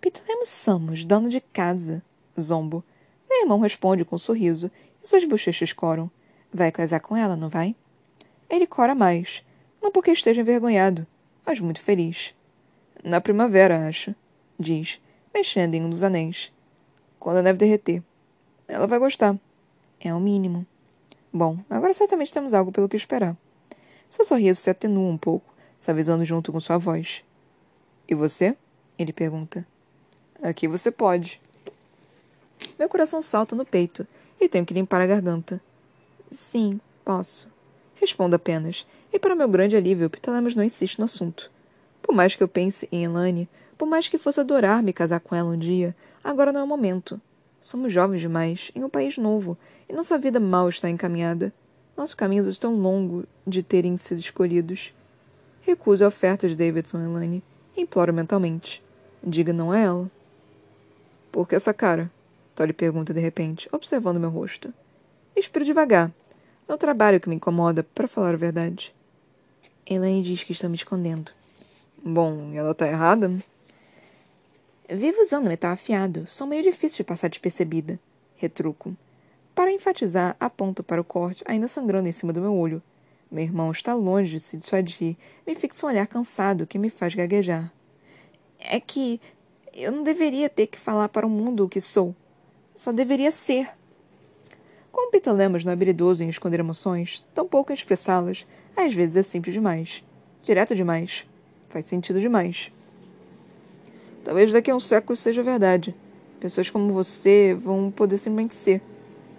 [0.00, 2.02] Pitalemos somos, dono de casa.
[2.40, 2.82] Zombo.
[3.28, 4.70] Meu irmão responde com um sorriso
[5.02, 6.10] e suas bochechas coram.
[6.52, 7.76] Vai casar com ela, não vai?
[8.48, 9.42] Ele cora mais.
[9.82, 11.06] Não porque esteja envergonhado,
[11.44, 12.34] mas muito feliz.
[13.04, 14.14] Na primavera, acho,
[14.58, 15.00] diz,
[15.34, 16.50] mexendo em um dos anéis
[17.26, 18.04] quando a neve derreter.
[18.68, 19.36] Ela vai gostar.
[19.98, 20.64] É o mínimo.
[21.32, 23.36] Bom, agora certamente temos algo pelo que esperar.
[24.08, 27.24] Seu sorriso se atenua um pouco, se avisando junto com sua voz.
[28.08, 28.56] E você?
[28.96, 29.66] Ele pergunta.
[30.40, 31.40] Aqui você pode.
[32.78, 34.06] Meu coração salta no peito
[34.40, 35.60] e tenho que limpar a garganta.
[36.30, 37.48] Sim, posso.
[37.96, 41.50] Respondo apenas, e para meu grande alívio, Pitalamas não insiste no assunto.
[42.00, 45.34] Por mais que eu pense em Elane, por mais que fosse adorar me casar com
[45.34, 45.92] ela um dia,
[46.26, 47.20] Agora não é o momento.
[47.60, 49.56] Somos jovens demais, em um país novo,
[49.88, 51.52] e nossa vida mal está encaminhada.
[51.96, 54.92] Nossos caminhos estão longos de terem sido escolhidos.
[55.60, 57.44] Recuso a oferta de Davidson Elaine.
[57.76, 58.82] Imploro mentalmente.
[59.22, 60.10] Diga não a ela.
[61.30, 62.10] Por que essa cara?
[62.56, 64.74] Tolly pergunta de repente, observando meu rosto.
[65.36, 66.10] Espero devagar.
[66.66, 68.92] É o trabalho que me incomoda, para falar a verdade.
[69.88, 71.30] Elaine diz que estou me escondendo.
[72.04, 73.30] Bom, ela está errada?
[74.88, 76.28] Vivo usando metal afiado.
[76.28, 77.98] Sou meio difícil de passar despercebida.
[78.36, 78.96] Retruco.
[79.52, 82.80] Para enfatizar, aponto para o corte ainda sangrando em cima do meu olho.
[83.28, 85.16] Meu irmão está longe de se dissuadir.
[85.44, 87.72] Me fixa um olhar cansado que me faz gaguejar.
[88.60, 89.20] É que
[89.72, 92.14] eu não deveria ter que falar para o mundo o que sou.
[92.76, 93.68] Só deveria ser.
[94.92, 98.46] Como Pitolemos não é habilidoso em esconder emoções, tampouco em expressá-las,
[98.76, 100.04] às vezes é simples demais.
[100.44, 101.26] Direto demais.
[101.70, 102.70] Faz sentido demais.
[104.26, 105.94] Talvez daqui a um século seja verdade.
[106.40, 108.82] Pessoas como você vão poder simplesmente ser.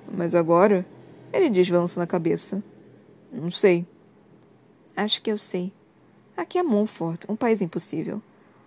[0.09, 0.85] Mas agora,
[1.33, 2.63] ele diz balançando a cabeça.
[3.29, 3.85] Não sei.
[4.95, 5.73] Acho que eu sei.
[6.37, 8.21] Aqui é Montfort, um país impossível.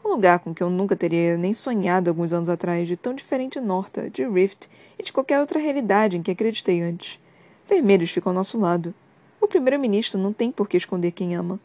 [0.04, 3.58] Um lugar com que eu nunca teria nem sonhado alguns anos atrás, de tão diferente
[3.58, 7.18] Norta, de Rift e de qualquer outra realidade em que acreditei antes.
[7.66, 8.92] Vermelhos ficam ao nosso lado.
[9.40, 11.58] O primeiro-ministro não tem por que esconder quem ama.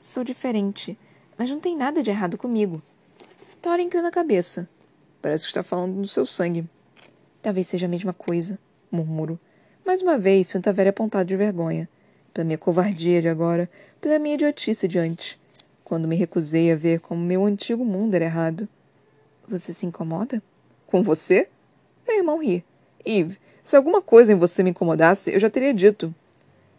[0.00, 0.98] Sou diferente,
[1.36, 2.80] mas não tem nada de errado comigo.
[3.64, 4.68] Thor inclina a cabeça.
[5.22, 6.68] Parece que está falando do seu sangue.
[7.40, 8.58] Talvez seja a mesma coisa,
[8.92, 9.40] murmuro.
[9.86, 11.88] Mais uma vez, sinto a velha apontada de vergonha.
[12.34, 13.70] pela minha covardia de agora,
[14.02, 15.38] pela minha idiotice de antes,
[15.82, 18.68] quando me recusei a ver como meu antigo mundo era errado.
[19.48, 20.42] Você se incomoda?
[20.86, 21.48] Com você?
[22.06, 22.62] Meu irmão ri.
[23.02, 26.14] Eve, se alguma coisa em você me incomodasse, eu já teria dito.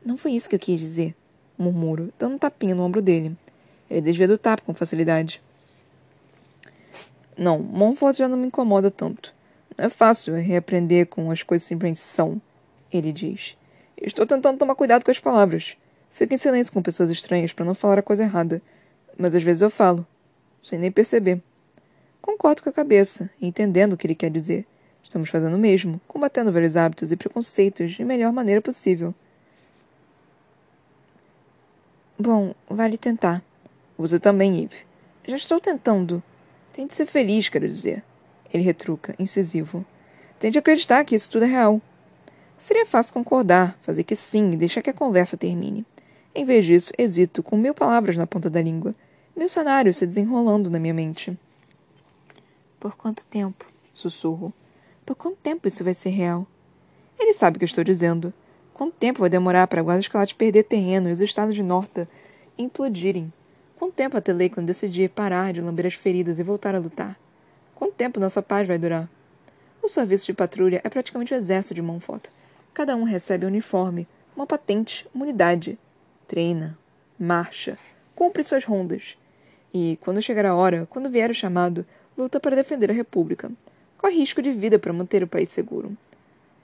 [0.06, 1.16] Não foi isso que eu quis dizer,
[1.58, 3.36] murmuro, dando um tapinha no ombro dele.
[3.90, 5.42] Ele desvia do tapa com facilidade.
[7.38, 9.34] Não, Montfort já não me incomoda tanto.
[9.78, 12.42] Não é fácil reaprender com as coisas simplesmente são,
[12.92, 13.58] ele diz.
[14.02, 15.78] Estou tentando tomar cuidado com as palavras.
[16.12, 18.62] Fico em silêncio com pessoas estranhas para não falar a coisa errada.
[19.18, 20.06] Mas às vezes eu falo,
[20.64, 21.42] sem nem perceber.
[22.22, 24.66] Concordo com a cabeça, entendendo o que ele quer dizer.
[25.04, 29.14] Estamos fazendo o mesmo, combatendo velhos hábitos e preconceitos de melhor maneira possível.
[32.18, 33.44] Bom, vale tentar.
[33.98, 34.78] Você também, Eve.
[35.28, 36.24] Já estou tentando.
[36.76, 38.04] Tente ser feliz, quero dizer.
[38.54, 39.86] Ele retruca, incisivo.
[40.38, 41.82] Tente acreditar que isso tudo é real.
[42.58, 45.86] Seria fácil concordar, fazer que sim e deixar que a conversa termine.
[46.36, 48.94] Em vez disso, hesito, com mil palavras na ponta da língua,
[49.34, 51.40] mil cenários se desenrolando na minha mente.
[52.78, 53.66] Por quanto tempo?
[53.94, 54.52] Sussurro.
[55.06, 56.46] Por quanto tempo isso vai ser real?
[57.18, 58.34] Ele sabe o que eu estou dizendo.
[58.74, 62.06] Quanto tempo vai demorar para a Guarda Escarlate perder terreno e os estados de Norta
[62.58, 63.32] implodirem?
[63.78, 67.20] Quanto tempo até Lakeland decidir parar de lamber as feridas e voltar a lutar?
[67.76, 69.10] Quanto tempo nossa paz vai durar?
[69.84, 72.30] O serviço de patrulha é praticamente o exército de Montfort.
[72.74, 75.78] Cada um recebe um uniforme, uma patente, uma unidade.
[76.26, 76.78] Treina,
[77.20, 77.78] marcha,
[78.16, 79.18] cumpre suas rondas.
[79.74, 81.86] E, quando chegar a hora, quando vier o chamado,
[82.18, 83.52] luta para defender a República.
[83.98, 85.96] Corre risco de vida para manter o país seguro.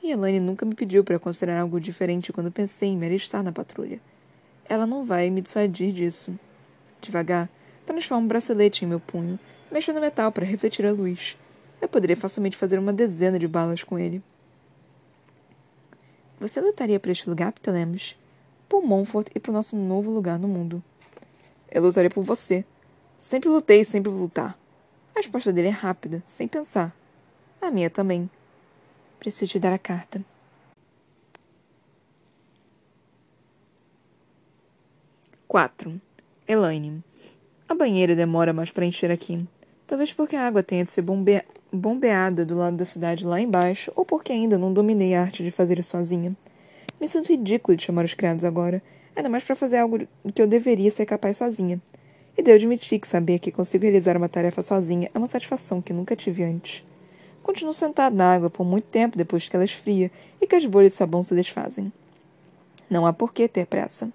[0.01, 3.51] E Elaine nunca me pediu para considerar algo diferente quando pensei em me alistar na
[3.51, 3.99] patrulha.
[4.67, 6.33] Ela não vai me dissuadir disso.
[7.01, 7.49] Devagar,
[7.85, 9.39] transformo um bracelete em meu punho,
[9.71, 11.35] mexo no metal para refletir a luz.
[11.81, 14.21] Eu poderia facilmente fazer uma dezena de balas com ele.
[16.39, 18.15] Você lutaria por este lugar, Ptolemos?
[18.69, 20.83] Por Montfort e por nosso novo lugar no mundo.
[21.69, 22.63] Eu lutaria por você.
[23.17, 24.57] Sempre lutei e sempre vou lutar.
[25.15, 26.95] A resposta dele é rápida, sem pensar.
[27.61, 28.29] A minha também.
[29.19, 30.23] Preciso te dar a carta.
[35.47, 36.01] Quatro.
[36.51, 37.01] Elaine.
[37.69, 39.47] A banheira demora mais para encher aqui.
[39.87, 41.41] Talvez porque a água tenha de ser bombe...
[41.71, 45.49] bombeada do lado da cidade lá embaixo, ou porque ainda não dominei a arte de
[45.49, 46.35] fazer isso sozinha.
[46.99, 48.83] Me sinto ridículo de chamar os criados agora,
[49.15, 51.81] ainda mais para fazer algo que eu deveria ser capaz sozinha.
[52.37, 55.93] E devo admitir que saber que consigo realizar uma tarefa sozinha é uma satisfação que
[55.93, 56.83] nunca tive antes.
[57.41, 60.11] Continuo sentado na água por muito tempo depois que ela esfria
[60.41, 61.93] e que as bolhas de sabão se desfazem.
[62.89, 64.09] Não há por que ter pressa.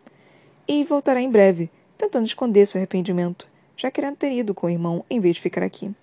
[0.68, 5.04] E voltará em breve, tentando esconder seu arrependimento, já querendo ter ido com o irmão
[5.08, 5.94] em vez de ficar aqui.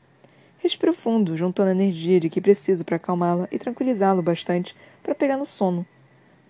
[0.59, 5.35] Respiro fundo, juntando a energia de que preciso para acalmá-la e tranquilizá-lo bastante para pegar
[5.35, 5.85] no sono.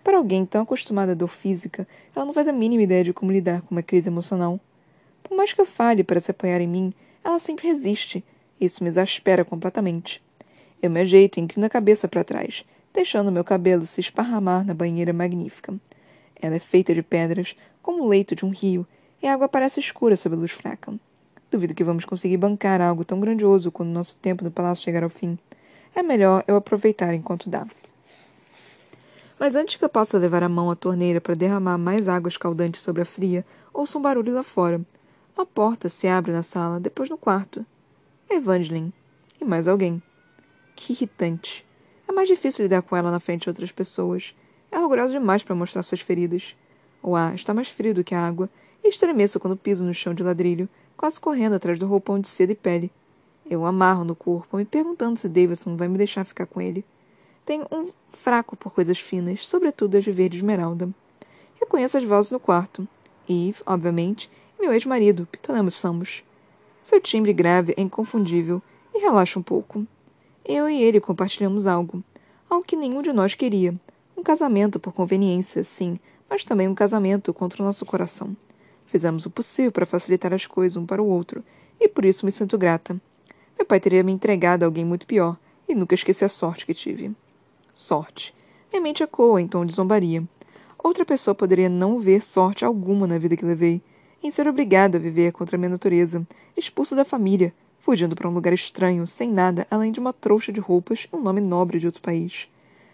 [0.04, 3.32] Para alguém tão acostumado à dor física, ela não faz a mínima ideia de como
[3.32, 4.60] lidar com uma crise emocional.
[5.24, 8.24] Por mais que eu fale para se apoiar em mim, ela sempre resiste.
[8.60, 10.22] Isso me exaspera completamente.
[10.82, 14.74] Eu me ajeito e inclino a cabeça para trás, deixando meu cabelo se esparramar na
[14.74, 15.74] banheira magnífica.
[16.40, 18.86] Ela é feita de pedras, como o leito de um rio,
[19.24, 20.94] e a água parece escura sob a luz fraca.
[21.50, 25.10] Duvido que vamos conseguir bancar algo tão grandioso quando nosso tempo no palácio chegar ao
[25.10, 25.40] fim.
[25.96, 27.66] É melhor eu aproveitar enquanto dá.
[29.40, 32.78] Mas antes que eu possa levar a mão à torneira para derramar mais água escaldante
[32.78, 34.82] sobre a fria, ouço um barulho lá fora.
[35.38, 37.66] Uma porta se abre na sala, depois no quarto.
[38.30, 38.94] Evangeline.
[39.40, 40.04] E mais alguém.
[40.76, 41.66] Que irritante.
[42.08, 44.36] É mais difícil lidar com ela na frente de outras pessoas.
[44.70, 46.58] É orgulhosa demais para mostrar suas feridas.
[47.02, 48.50] O ar está mais frio do que a água,
[48.90, 50.68] estremeço quando piso no chão de ladrilho,
[50.98, 52.92] quase correndo atrás do roupão de seda e pele.
[53.50, 56.86] Eu amarro no corpo, me perguntando se Davidson vai me deixar ficar com ele.
[57.46, 60.90] Tenho um fraco por coisas finas, sobretudo as de verde esmeralda.
[61.60, 62.88] Reconheço as vozes no quarto.
[63.28, 66.24] Eve, obviamente, e meu ex-marido, Ptolemos Samos.
[66.82, 68.62] Seu timbre grave é inconfundível
[68.94, 69.86] e relaxa um pouco.
[70.46, 72.04] Eu e ele compartilhamos algo.
[72.50, 73.74] Algo que nenhum de nós queria.
[74.16, 78.36] Um casamento por conveniência, sim, mas também um casamento contra o nosso coração.
[78.94, 81.44] Fizemos o possível para facilitar as coisas um para o outro,
[81.80, 83.02] e por isso me sinto grata.
[83.58, 85.36] Meu pai teria me entregado a alguém muito pior,
[85.68, 87.12] e nunca esqueci a sorte que tive.
[87.74, 88.36] Sorte.
[88.72, 90.24] Minha mente ecoa em tom de zombaria.
[90.78, 93.82] Outra pessoa poderia não ver sorte alguma na vida que levei,
[94.22, 96.24] em ser obrigada a viver contra a minha natureza,
[96.56, 100.60] expulsa da família, fugindo para um lugar estranho, sem nada além de uma trouxa de
[100.60, 102.48] roupas e um nome nobre de outro país.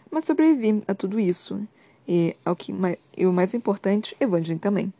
[0.09, 1.59] Mas sobrevivi a tudo isso.
[2.07, 2.73] E, ao que,
[3.17, 4.93] e o mais importante, Evangeline também.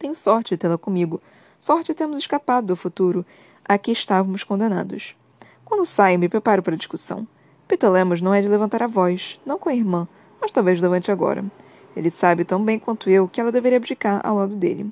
[0.00, 1.20] Tenho sorte tê-la comigo.
[1.58, 3.24] Sorte de termos escapado do futuro
[3.62, 5.14] a que estávamos condenados.
[5.62, 7.28] Quando saio, me preparo para a discussão.
[7.68, 10.08] Ptolemos não é de levantar a voz, não com a irmã,
[10.40, 11.44] mas talvez levante agora.
[11.94, 14.90] Ele sabe tão bem quanto eu que ela deveria abdicar ao lado dele.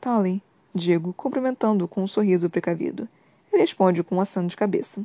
[0.00, 0.42] Tolly,
[0.74, 3.06] digo, cumprimentando-o com um sorriso precavido.
[3.52, 5.04] Ele responde com um aceno de cabeça.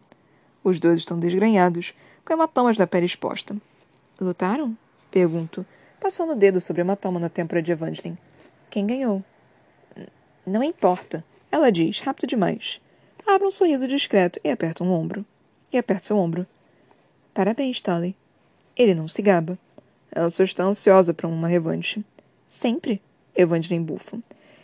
[0.63, 1.93] Os dois estão desgranhados,
[2.23, 3.57] com hematomas da pele exposta.
[4.21, 4.73] Lutaram?
[5.11, 5.65] Pergunto,
[5.99, 8.17] passando o dedo sobre o hematoma na têmpora de Evangeline.
[8.71, 9.21] Quem ganhou?
[10.47, 12.79] Não importa, ela diz, rápido demais.
[13.27, 15.25] Abre um sorriso discreto e aperta um ombro.
[15.73, 16.47] E aperta seu ombro.
[17.33, 18.15] Parabéns, Tolly.
[18.73, 19.59] Ele não se gaba.
[20.09, 22.01] Ela só está ansiosa para uma revanche.
[22.47, 23.01] Sempre,
[23.35, 24.17] Evangeline bufa.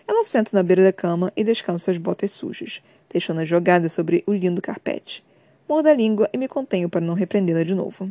[0.07, 4.31] Ela senta na beira da cama e descalça as botas sujas, deixando-as jogadas sobre o
[4.31, 5.21] lindo carpete.
[5.67, 8.09] Mordo a língua e me contenho para não repreendê-la de novo.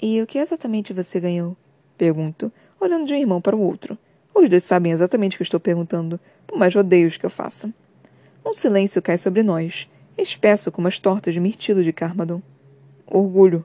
[0.00, 1.56] E o que exatamente você ganhou?
[1.98, 3.98] Pergunto, olhando de um irmão para o outro.
[4.34, 7.72] Os dois sabem exatamente o que estou perguntando, por mais rodeios que eu faça.
[8.44, 12.42] Um silêncio cai sobre nós, espesso como as tortas de mirtilo de Carmadon.
[13.06, 13.64] Orgulho.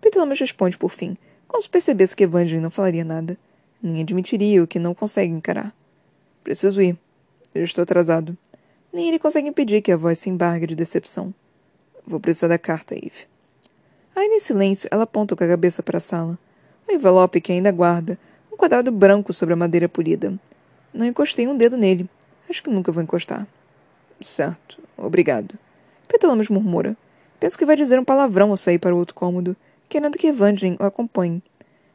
[0.00, 1.16] Petulamas responde por fim,
[1.48, 3.36] como se percebesse que Evangeline não falaria nada,
[3.82, 5.74] nem admitiria o que não consegue encarar.
[6.42, 6.96] Preciso ir.
[7.54, 8.36] Eu estou atrasado.
[8.92, 11.34] Nem ele consegue impedir que a voz se embargue de decepção.
[12.06, 13.26] Vou precisar da carta, Eve.
[14.14, 16.38] Ainda em silêncio, ela aponta com a cabeça para a sala.
[16.88, 18.18] O envelope que ainda guarda,
[18.54, 20.32] um quadrado branco sobre a madeira polida.
[20.92, 22.08] Não encostei um dedo nele.
[22.48, 23.46] Acho que nunca vou encostar.
[24.20, 25.58] Certo, obrigado.
[26.06, 26.96] Petulamos murmura.
[27.40, 29.56] Penso que vai dizer um palavrão ao sair para o outro cômodo,
[29.88, 31.42] querendo que Evangeline o acompanhe.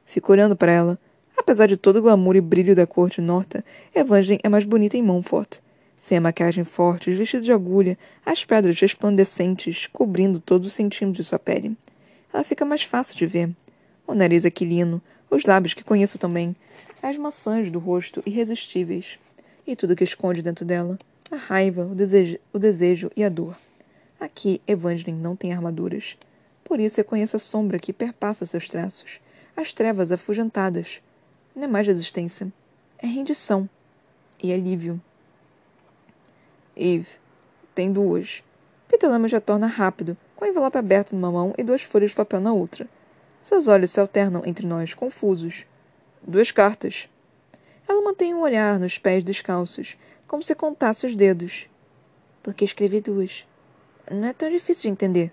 [0.05, 0.99] Fico olhando para ela.
[1.37, 3.63] Apesar de todo o glamour e brilho da corte norta,
[3.95, 5.59] Evangeline é mais bonita em Montfort.
[5.97, 11.25] Sem a maquiagem forte, os vestidos de agulha, as pedras resplandecentes cobrindo todos os centímetros
[11.25, 11.77] de sua pele
[12.33, 13.49] ela fica mais fácil de ver.
[14.05, 16.55] O nariz aquilino, os lábios que conheço também,
[17.01, 19.19] as maçãs do rosto irresistíveis,
[19.65, 20.97] e tudo que esconde dentro dela,
[21.31, 23.55] a raiva, o desejo, o desejo e a dor.
[24.19, 26.17] Aqui, Evangeline não tem armaduras.
[26.63, 29.19] Por isso reconheço a sombra que perpassa seus traços,
[29.55, 31.01] as trevas afugentadas.
[31.55, 32.51] Não é mais resistência,
[32.97, 33.69] é rendição
[34.41, 34.99] e alívio.
[36.75, 37.07] Eve,
[37.73, 38.43] tem duas.
[38.87, 42.15] Peter Lama já torna rápido, com o envelope aberto numa mão e duas folhas de
[42.15, 42.87] papel na outra.
[43.41, 45.65] Seus olhos se alternam entre nós, confusos.
[46.21, 47.09] Duas cartas.
[47.87, 49.97] Ela mantém um olhar nos pés descalços,
[50.27, 51.67] como se contasse os dedos.
[52.43, 53.47] Porque escrevi duas.
[54.11, 55.31] Não é tão difícil de entender.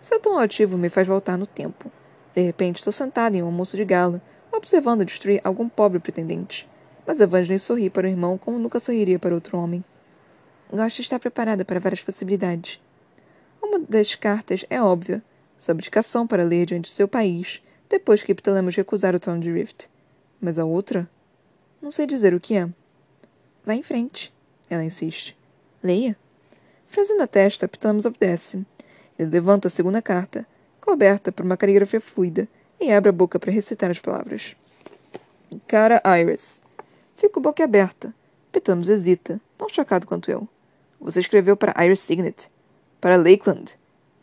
[0.00, 1.90] Seu tom altivo me faz voltar no tempo.
[2.34, 6.68] De repente, estou sentada em um almoço de gala, observando destruir algum pobre pretendente.
[7.06, 9.84] Mas Evangeline sorri para o irmão como nunca sorriria para outro homem.
[10.70, 12.80] Gosto de estar preparada para várias possibilidades.
[13.60, 15.22] Uma das cartas é óbvia,
[15.60, 19.52] sua abdicação para ler diante de seu país, depois que Ptolemos recusar o trono de
[19.52, 19.90] Rift.
[20.40, 21.08] Mas a outra?
[21.82, 22.66] Não sei dizer o que é.
[23.64, 24.32] Vá em frente,
[24.70, 25.36] ela insiste.
[25.82, 26.16] Leia.
[26.86, 28.64] Franzindo a testa, Ptolemos obedece.
[29.18, 30.46] Ele levanta a segunda carta,
[30.80, 32.48] coberta por uma caligrafia fluida,
[32.80, 34.56] e abre a boca para recitar as palavras.
[35.66, 36.62] Cara Iris.
[37.16, 38.14] Fico boquiaberta.
[38.50, 40.48] Ptolemos hesita, tão chocado quanto eu.
[40.98, 42.50] Você escreveu para Iris Signet.
[42.98, 43.78] Para Lakeland.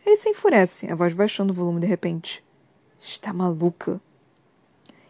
[0.08, 2.42] Ele se enfurece, a voz baixando o volume de repente.
[3.02, 4.00] Está maluca.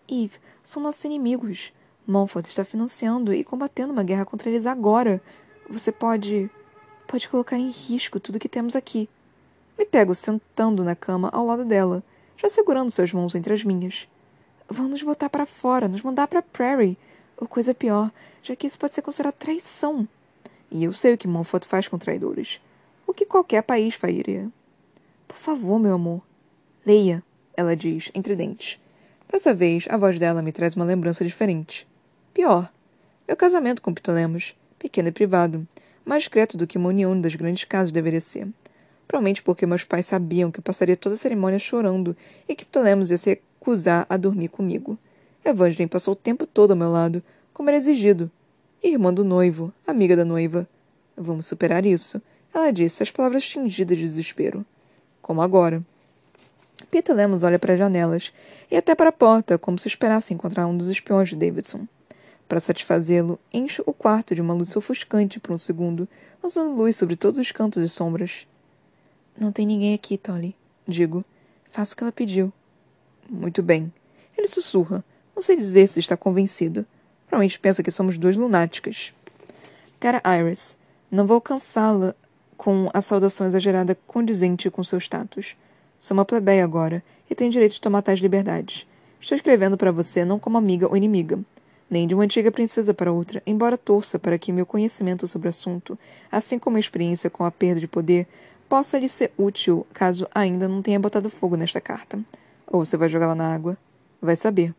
[0.09, 1.71] Eve, são nossos inimigos.
[2.07, 5.21] Montfort está financiando e combatendo uma guerra contra eles agora.
[5.69, 6.49] Você pode.
[7.07, 9.07] pode colocar em risco tudo que temos aqui.
[9.77, 12.03] Me pego sentando na cama ao lado dela,
[12.35, 14.07] já segurando suas mãos entre as minhas.
[14.67, 16.97] Vão nos botar para fora, nos mandar para Prairie.
[17.37, 20.07] Ou coisa pior, já que isso pode ser considerado traição.
[20.71, 22.59] E eu sei o que Montfort faz com traidores
[23.07, 24.51] o que qualquer país faria.
[25.27, 26.21] Por favor, meu amor.
[26.85, 27.23] Leia,
[27.55, 28.79] ela diz, entre dentes.
[29.31, 31.87] Dessa vez, a voz dela me traz uma lembrança diferente.
[32.33, 32.71] Pior.
[33.27, 35.67] Meu casamento com Ptolemos, pequeno e privado,
[36.05, 38.47] mais discreto do que uma união das grandes casas deveria ser.
[39.07, 42.15] Provavelmente porque meus pais sabiam que eu passaria toda a cerimônia chorando
[42.47, 44.97] e que Ptolemos ia se recusar a dormir comigo.
[45.43, 47.21] Evangeline passou o tempo todo ao meu lado,
[47.53, 48.31] como era exigido.
[48.83, 50.67] Irmã do noivo, amiga da noiva.
[51.15, 52.21] Vamos superar isso.
[52.53, 54.65] Ela disse, as palavras tingidas de desespero.
[55.27, 55.83] Como agora.
[56.89, 58.31] Peter Lemos olha para as janelas
[58.71, 61.85] e até para a porta, como se esperasse encontrar um dos espiões de Davidson.
[62.47, 66.07] Para satisfazê-lo, enche o quarto de uma luz ofuscante por um segundo,
[66.41, 68.47] lançando luz sobre todos os cantos e sombras.
[69.37, 70.55] Não tem ninguém aqui, Tolly.
[70.87, 71.25] Digo.
[71.69, 72.53] Faço o que ela pediu.
[73.29, 73.91] Muito bem.
[74.37, 75.03] Ele sussurra.
[75.35, 76.85] Não sei dizer se está convencido.
[77.25, 79.13] Provavelmente pensa que somos duas lunáticas.
[79.99, 80.77] Cara Iris,
[81.11, 82.15] não vou cansá-la
[82.67, 85.55] com a saudação exagerada condizente com seu status.
[85.97, 88.85] Sou uma plebeia agora e tenho direito de tomar tais liberdades.
[89.21, 91.39] Estou escrevendo para você não como amiga ou inimiga,
[91.89, 95.49] nem de uma antiga princesa para outra, embora torça para que meu conhecimento sobre o
[95.49, 95.97] assunto,
[96.29, 98.27] assim como a experiência com a perda de poder,
[98.67, 102.19] possa lhe ser útil caso ainda não tenha botado fogo nesta carta.
[102.69, 103.77] Ou você vai jogá-la na água.
[104.21, 104.75] Vai saber.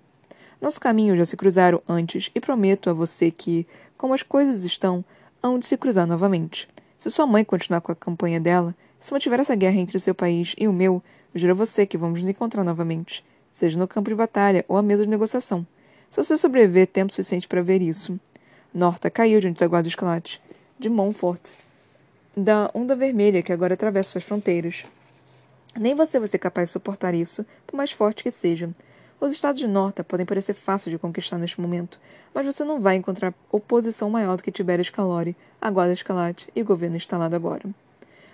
[0.61, 3.67] Nosso caminho já se cruzaram antes e prometo a você que,
[3.97, 5.03] como as coisas estão,
[5.43, 6.69] hão de se cruzar novamente.
[6.99, 10.13] Se sua mãe continuar com a campanha dela, se mantiver essa guerra entre o seu
[10.13, 11.01] país e o meu,
[11.33, 14.83] juro a você que vamos nos encontrar novamente, seja no campo de batalha ou à
[14.83, 15.65] mesa de negociação.
[16.11, 18.19] Se você sobreviver tempo suficiente para ver isso.
[18.75, 20.43] Norta caiu diante da guarda escalate,
[20.77, 21.53] de Montfort,
[22.37, 24.85] da onda vermelha que agora atravessa suas fronteiras.
[25.77, 28.71] Nem você vai ser capaz de suportar isso, por mais forte que seja.
[29.21, 31.99] Os estados de Norta podem parecer fáceis de conquistar neste momento,
[32.33, 36.63] mas você não vai encontrar oposição maior do que Tiberias Calori, a Guarda Escalate e
[36.63, 37.65] o governo instalado agora.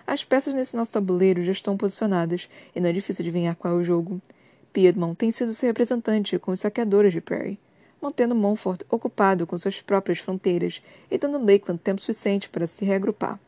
[0.07, 3.76] As peças nesse nosso tabuleiro já estão posicionadas, e não é difícil adivinhar qual é
[3.78, 4.20] o jogo.
[4.74, 7.59] Piedmont tem sido seu representante com os saqueadores de Perry,
[8.03, 13.41] mantendo Montfort ocupado com suas próprias fronteiras e dando Lakeland tempo suficiente para se reagrupar.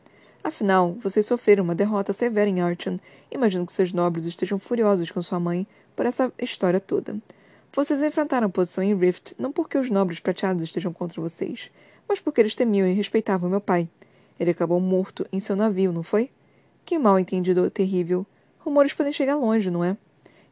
[0.43, 2.97] Afinal, vocês sofreram uma derrota severa em Archon.
[3.29, 5.67] Imagino que seus nobres estejam furiosos com sua mãe
[5.97, 7.17] por essa história toda.
[7.73, 11.71] Vocês enfrentaram a posição em Rift não porque os nobres prateados estejam contra vocês,
[12.07, 13.89] mas porque eles temiam e respeitavam meu pai.
[14.39, 16.29] Ele acabou morto em seu navio, não foi?
[16.85, 18.25] Que mal entendido terrível.
[18.59, 19.97] Rumores podem chegar longe, não é?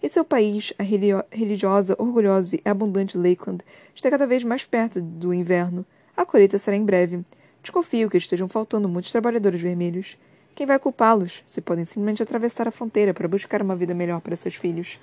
[0.01, 5.33] E seu país, a religiosa, orgulhosa e abundante Lakeland, está cada vez mais perto do
[5.33, 5.85] inverno.
[6.17, 7.23] A colheita será em breve.
[7.61, 10.17] Desconfio que estejam faltando muitos trabalhadores vermelhos.
[10.55, 14.35] Quem vai culpá-los, se podem simplesmente atravessar a fronteira para buscar uma vida melhor para
[14.35, 14.99] seus filhos?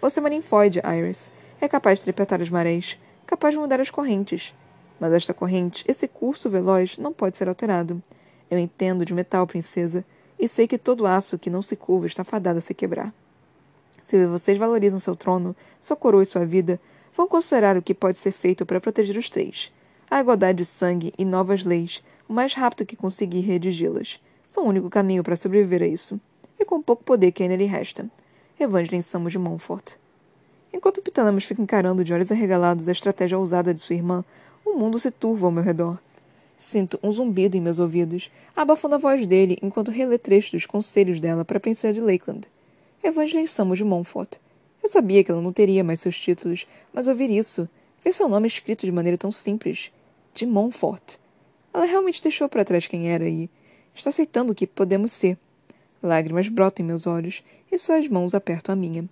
[0.00, 1.30] Você é maninfoide, Iris.
[1.60, 4.54] É capaz de tripetar as marés, capaz de mudar as correntes.
[5.00, 8.02] Mas esta corrente, esse curso veloz, não pode ser alterado.
[8.50, 10.04] Eu entendo de metal, princesa,
[10.38, 13.12] e sei que todo aço que não se curva está fadado a se quebrar.
[14.02, 16.78] Se vocês valorizam seu trono, sua coroa e sua vida,
[17.16, 19.72] vão considerar o que pode ser feito para proteger os três.
[20.10, 24.68] A igualdade de sangue e novas leis, o mais rápido que conseguir redigi-las, são o
[24.68, 26.20] único caminho para sobreviver a isso,
[26.58, 28.06] e com pouco poder que ainda lhe resta.
[28.58, 29.94] Evangeline Samos de Montfort.
[30.72, 34.24] Enquanto Pitalamas fica encarando de olhos arregalados a estratégia ousada de sua irmã,
[34.64, 35.98] o mundo se turva ao meu redor.
[36.56, 41.18] Sinto um zumbido em meus ouvidos, abafando a voz dele enquanto relê trechos dos conselhos
[41.18, 42.46] dela para pensar de Lakeland.
[43.02, 44.36] Evangeline Samos de Montfort.
[44.80, 47.68] Eu sabia que ela não teria mais seus títulos, mas ouvir isso,
[48.04, 49.90] ver seu nome escrito de maneira tão simples,
[50.32, 51.16] de Montfort.
[51.72, 53.50] Ela realmente deixou para trás quem era e
[53.92, 55.36] está aceitando o que podemos ser.
[56.00, 57.42] Lágrimas brotam em meus olhos
[57.74, 59.08] e suas mãos apertam a minha.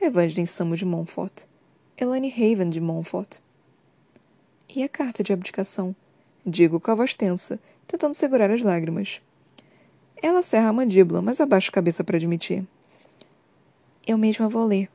[0.00, 1.42] Evangeline Samos de Montfort.
[1.98, 3.38] Elaine Haven de Montfort.
[4.68, 5.94] E a carta de abdicação?
[6.46, 9.20] Digo com a voz tensa, tentando segurar as lágrimas.
[10.22, 12.64] Ela cerra a mandíbula, mas abaixa a cabeça para admitir.
[14.06, 14.88] Eu mesma vou ler.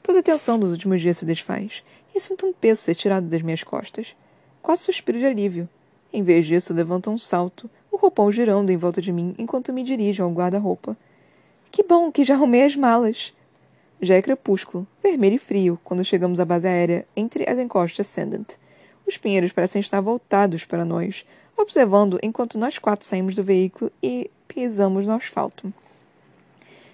[0.00, 1.82] Toda a tensão dos últimos dias se desfaz,
[2.14, 4.14] e sinto um peso ser tirado das minhas costas.
[4.62, 5.68] Quase suspiro de alívio.
[6.12, 9.82] Em vez disso, levanto um salto, o roupão girando em volta de mim enquanto me
[9.82, 10.96] dirijo ao guarda-roupa.
[11.70, 13.34] Que bom que já arrumei as malas!
[14.00, 18.56] Já é crepúsculo, vermelho e frio, quando chegamos à base aérea entre as encostas Ascendant.
[19.06, 24.30] Os pinheiros parecem estar voltados para nós, observando enquanto nós quatro saímos do veículo e
[24.46, 25.72] pisamos no asfalto.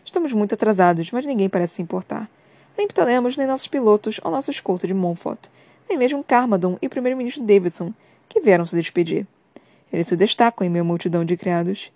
[0.05, 2.31] Estamos muito atrasados, mas ninguém parece se importar.
[2.77, 5.47] Nem Ptolemos, nem nossos pilotos ou nossa escolta de Montfort,
[5.89, 7.93] nem mesmo Carmadon e o primeiro-ministro Davidson,
[8.29, 9.27] que vieram se despedir.
[9.93, 11.93] Eles se destacam em meio à multidão de criados.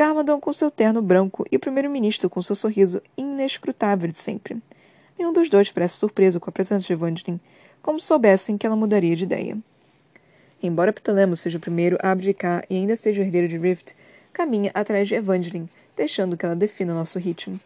[0.00, 4.56] Carmadon com seu terno branco e o primeiro-ministro com seu sorriso inescrutável de sempre.
[5.18, 7.38] Nenhum dos dois parece surpreso com a presença de Evangeline,
[7.82, 9.58] como se soubessem que ela mudaria de ideia.
[10.62, 13.94] Embora Ptolemos seja o primeiro a abdicar e ainda seja o herdeiro de Rift,
[14.32, 17.60] caminha atrás de Evangeline, deixando que ela defina nosso ritmo.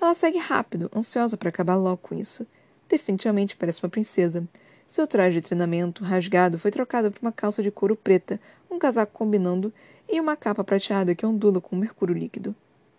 [0.00, 2.46] Ela segue rápido, ansiosa para acabar logo com isso.
[2.88, 4.46] Definitivamente parece uma princesa.
[4.86, 8.38] Seu traje de treinamento, rasgado, foi trocado por uma calça de couro preta,
[8.70, 9.74] um casaco combinando
[10.08, 12.54] e uma capa prateada que ondula com mercúrio líquido.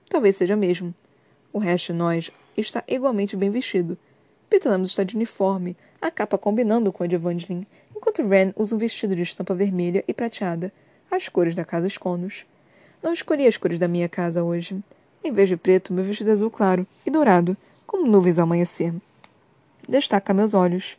[0.10, 0.94] Talvez seja mesmo.
[1.52, 3.98] O resto de nós está igualmente bem vestido.
[4.50, 8.78] Pitalamus está de uniforme, a capa combinando com a de Evangeline, enquanto Ren usa um
[8.78, 10.72] vestido de estampa vermelha e prateada,
[11.10, 12.46] as cores da casa Esconos.
[13.02, 14.80] Não escolhi as cores da minha casa hoje.
[15.24, 18.94] Em vez de preto, meu vestido é azul claro e dourado, como nuvens ao amanhecer.
[19.88, 20.98] Destaca meus olhos.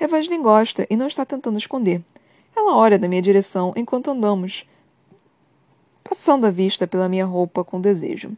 [0.00, 2.02] Evangeline gosta e não está tentando esconder.
[2.54, 4.66] Ela olha na minha direção enquanto andamos,
[6.08, 8.30] passando a vista pela minha roupa com desejo.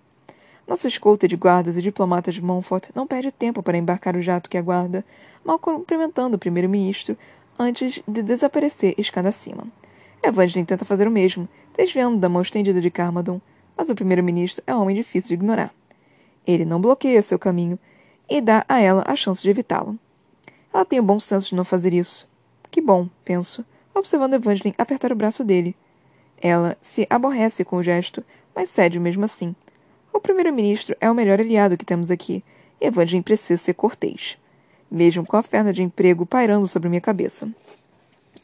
[0.67, 4.49] Nossa escolta de guardas e diplomatas de Montfort não perde tempo para embarcar o jato
[4.49, 5.05] que aguarda,
[5.45, 7.17] mal cumprimentando o primeiro-ministro
[7.59, 9.67] antes de desaparecer escada acima.
[10.23, 13.41] Evangeline tenta fazer o mesmo, desviando da mão estendida de Carmadon,
[13.77, 15.73] mas o primeiro-ministro é um homem difícil de ignorar.
[16.47, 17.79] Ele não bloqueia seu caminho
[18.29, 19.99] e dá a ela a chance de evitá-lo.
[20.73, 22.29] Ela tem o bom senso de não fazer isso.
[22.71, 23.65] Que bom, penso,
[23.95, 25.77] observando Evangeline apertar o braço dele.
[26.41, 28.25] Ela se aborrece com o gesto,
[28.55, 29.55] mas cede mesmo assim.
[30.13, 32.45] O primeiro-ministro é o melhor aliado que temos aqui,
[32.81, 34.39] e Evangeline precisa ser cortês.
[34.91, 37.49] mesmo com a oferta de emprego pairando sobre minha cabeça.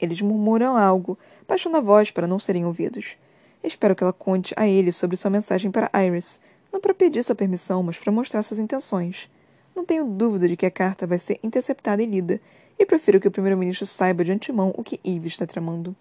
[0.01, 1.19] Eles murmuram algo,
[1.49, 3.17] baixando a voz para não serem ouvidos.
[3.63, 6.41] Espero que ela conte a ele sobre sua mensagem para Iris,
[6.73, 9.31] não para pedir sua permissão, mas para mostrar suas intenções.
[9.75, 12.41] Não tenho dúvida de que a carta vai ser interceptada e lida,
[12.79, 15.97] e prefiro que o primeiro-ministro saiba de antemão o que Eve está tramando.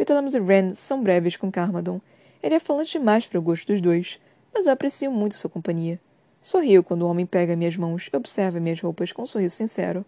[0.00, 2.00] Petalamus e Ren são breves com Carmadon.
[2.42, 4.18] Ele é falante demais para o gosto dos dois,
[4.50, 6.00] mas eu aprecio muito sua companhia.
[6.40, 10.02] Sorrio quando o homem pega minhas mãos e observa minhas roupas com um sorriso sincero.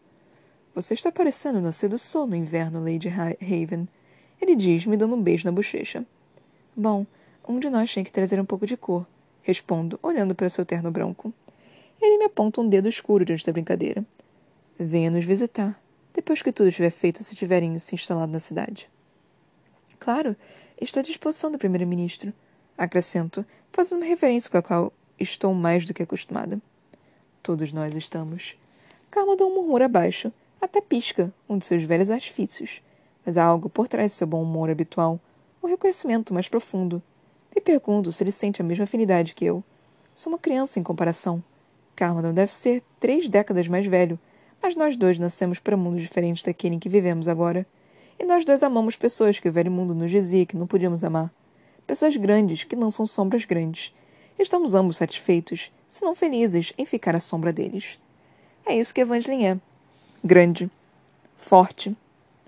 [0.74, 3.86] Você está parecendo nascer do sol no inverno, Lady Haven.
[4.40, 6.06] Ele diz, me dando um beijo na bochecha.
[6.74, 7.04] Bom,
[7.46, 9.06] um de nós tem que trazer um pouco de cor,
[9.42, 11.34] respondo, olhando para seu terno branco.
[12.00, 14.02] Ele me aponta um dedo escuro diante da brincadeira.
[14.78, 15.78] Venha nos visitar,
[16.14, 18.88] depois que tudo estiver feito se tiverem se instalado na cidade.
[20.02, 20.34] Claro,
[20.80, 22.32] estou à disposição do primeiro-ministro,
[22.76, 26.60] acrescento, fazendo referência com a qual estou mais do que acostumada.
[27.40, 28.56] Todos nós estamos.
[29.12, 32.82] Carma dá um murmúrio abaixo, até pisca, um de seus velhos artifícios.
[33.24, 35.20] Mas há algo por trás de seu bom humor habitual,
[35.62, 37.00] um reconhecimento mais profundo.
[37.54, 39.62] Me pergunto se ele sente a mesma afinidade que eu.
[40.16, 41.40] Sou uma criança em comparação.
[41.94, 44.18] Carmadon deve ser três décadas mais velho,
[44.60, 47.64] mas nós dois nascemos para mundos diferentes daquele em que vivemos agora.
[48.22, 51.28] E nós dois amamos pessoas que o velho mundo nos dizia que não podíamos amar.
[51.84, 53.92] Pessoas grandes que não são sombras grandes.
[54.38, 57.98] Estamos ambos satisfeitos, se não felizes, em ficar à sombra deles.
[58.64, 59.58] É isso que Evangeline é.
[60.22, 60.70] Grande.
[61.36, 61.96] Forte.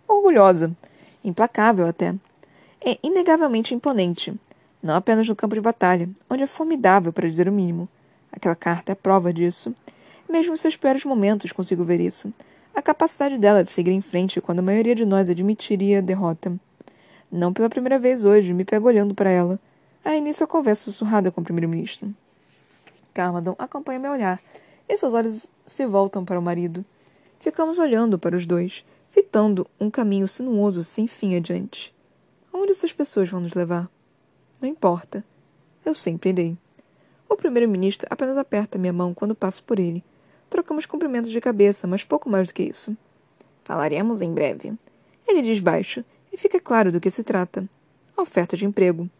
[0.06, 0.70] Orgulhosa.
[1.24, 2.14] Implacável até.
[2.80, 4.32] É inegavelmente imponente.
[4.80, 7.88] Não apenas no campo de batalha, onde é formidável para dizer o mínimo.
[8.30, 9.74] Aquela carta é prova disso.
[10.30, 12.32] Mesmo em seus piores momentos consigo ver isso
[12.74, 16.58] a capacidade dela de seguir em frente quando a maioria de nós admitiria a derrota.
[17.30, 19.60] Não pela primeira vez hoje, me pego olhando para ela.
[20.04, 22.12] Aí nisso a conversa sussurrada com o primeiro-ministro.
[23.12, 24.42] Carmadon acompanha meu olhar,
[24.88, 26.84] e seus olhos se voltam para o marido.
[27.38, 31.94] Ficamos olhando para os dois, fitando um caminho sinuoso sem fim adiante.
[32.52, 33.88] Aonde essas pessoas vão nos levar?
[34.60, 35.24] Não importa.
[35.84, 36.58] Eu sempre irei.
[37.28, 40.02] O primeiro-ministro apenas aperta minha mão quando passo por ele
[40.54, 42.96] Trocamos cumprimentos de cabeça, mas pouco mais do que isso.
[43.64, 44.72] Falaremos em breve.
[45.26, 47.68] Ele diz baixo, e fica claro do que se trata.
[48.16, 49.10] A oferta de emprego.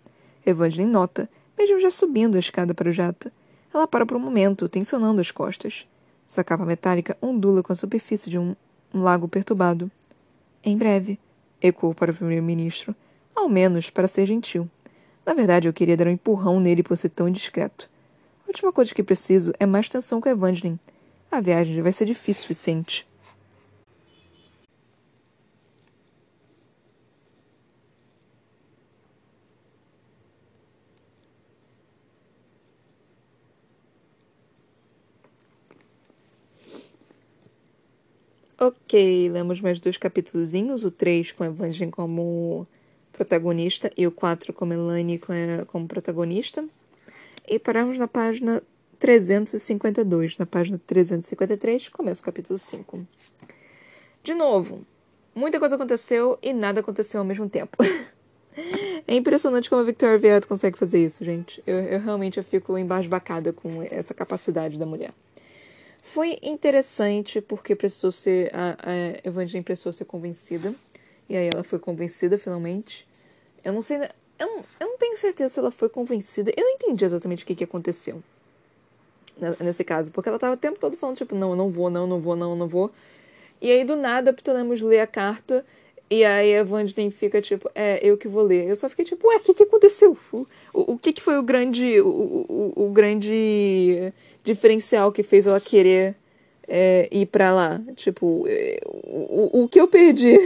[0.47, 1.28] Evangeline nota,
[1.59, 3.32] mesmo já subindo a escada para o jato.
[3.74, 5.89] Ela para por um momento, tensionando as costas.
[6.24, 8.55] Sua capa metálica ondula com a superfície de um,
[8.95, 9.91] um lago perturbado.
[10.62, 11.18] Em breve,
[11.61, 12.95] ecoou para o primeiro-ministro,
[13.35, 14.70] ao menos para ser gentil.
[15.26, 17.91] Na verdade, eu queria dar um empurrão nele por ser tão indiscreto.
[18.45, 20.78] A última coisa que preciso é mais tensão com Evangeline
[21.31, 23.07] a viagem vai ser difícil o suficiente.
[38.66, 42.66] Ok, lemos mais dois capítulozinhos, o 3 com Evangeline como
[43.12, 45.20] protagonista e o 4 com Melanie
[45.66, 46.66] como protagonista.
[47.47, 48.62] E paramos na página
[49.05, 50.38] 352.
[50.38, 53.07] Na página 353, começa o capítulo 5.
[54.22, 54.80] De novo,
[55.34, 57.76] muita coisa aconteceu e nada aconteceu ao mesmo tempo.
[59.07, 61.62] é impressionante como a Victoria Vieira consegue fazer isso, gente.
[61.66, 65.12] Eu, eu realmente eu fico embasbacada com essa capacidade da mulher.
[66.02, 68.50] Foi interessante porque precisou ser.
[68.55, 70.74] A, a Evangeline precisou ser convencida.
[71.28, 73.07] E aí ela foi convencida finalmente.
[73.62, 73.98] Eu não sei.
[74.38, 76.50] Eu não, eu não tenho certeza se ela foi convencida.
[76.57, 78.22] Eu não entendi exatamente o que, que aconteceu
[79.61, 82.07] nesse caso, porque ela tava o tempo todo falando, tipo, não, eu não vou, não,
[82.07, 82.91] não vou, não, não vou.
[83.61, 85.64] E aí, do nada, Ptolemos lê a carta,
[86.11, 88.68] e aí a Evangeline fica, tipo, é, eu que vou ler.
[88.68, 90.16] Eu só fiquei, tipo, ué, o que que aconteceu?
[90.32, 94.12] O, o, o que que foi o grande, o, o, o grande
[94.43, 96.14] diferencial que fez ela querer
[96.68, 97.80] é, ir para lá?
[97.97, 100.37] Tipo, é, o, o que eu perdi?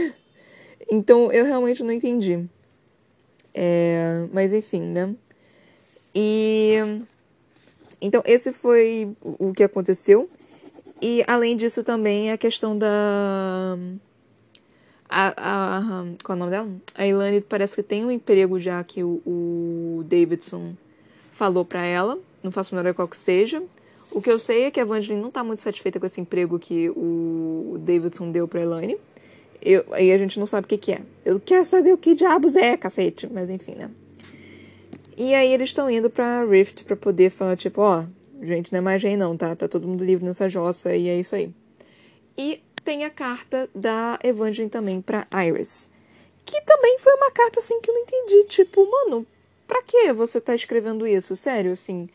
[0.91, 2.47] Então, eu realmente não entendi.
[3.53, 5.13] É, mas enfim, né?
[6.15, 6.73] E
[8.01, 10.29] então, esse foi o que aconteceu.
[11.01, 13.77] E, além disso, também a questão da.
[15.09, 16.69] A, a, qual é o nome dela?
[16.93, 20.75] A Ilane parece que tem um emprego já que o, o Davidson
[21.31, 22.19] falou para ela.
[22.43, 23.61] Não faço menor qual que seja.
[24.11, 26.59] O que eu sei é que a Evangeline não tá muito satisfeita com esse emprego
[26.59, 28.97] que o Davidson deu pra Elaine.
[29.61, 31.01] Eu, aí a gente não sabe o que, que é.
[31.25, 33.27] Eu quero saber o que diabos é, cacete.
[33.31, 33.89] Mas enfim, né?
[35.19, 38.77] E aí eles estão indo pra Rift pra poder falar, tipo, ó, oh, gente, não
[38.77, 39.53] é mais não, tá?
[39.53, 41.53] Tá todo mundo livre nessa jossa e é isso aí.
[42.37, 45.91] E tem a carta da Evangeline também pra Iris.
[46.45, 48.45] Que também foi uma carta, assim, que eu não entendi.
[48.45, 49.27] Tipo, mano,
[49.67, 51.35] pra que você tá escrevendo isso?
[51.35, 52.07] Sério, assim.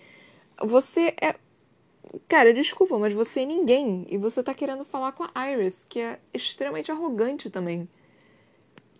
[0.62, 1.34] Você é.
[2.26, 4.06] cara, desculpa, mas você é ninguém.
[4.08, 7.86] E você tá querendo falar com a Iris, que é extremamente arrogante também.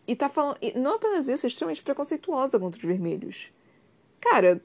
[0.07, 0.59] E tá falando.
[0.61, 3.54] E não apenas isso, é extremamente preconceituosa contra os vermelhos.
[4.25, 4.59] Cara,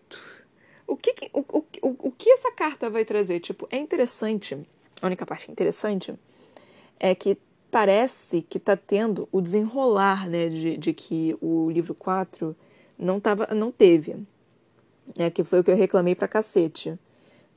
[0.88, 1.66] o que, o, o,
[2.07, 3.41] o, que essa carta vai trazer?
[3.41, 4.57] Tipo, é interessante.
[5.01, 6.14] A única parte interessante
[6.97, 7.38] é que
[7.70, 12.55] parece que tá tendo o desenrolar, né, de, de que o livro 4
[12.97, 14.26] não, tava, não teve.
[15.18, 16.97] É, que foi o que eu reclamei pra cacete.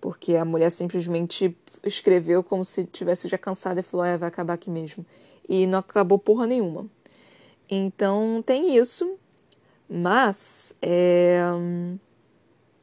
[0.01, 4.55] Porque a mulher simplesmente escreveu como se tivesse já cansada e falou: é, vai acabar
[4.55, 5.07] aqui mesmo.
[5.49, 6.85] E não acabou porra nenhuma.
[7.71, 9.17] Então tem isso.
[9.93, 11.39] Mas, é.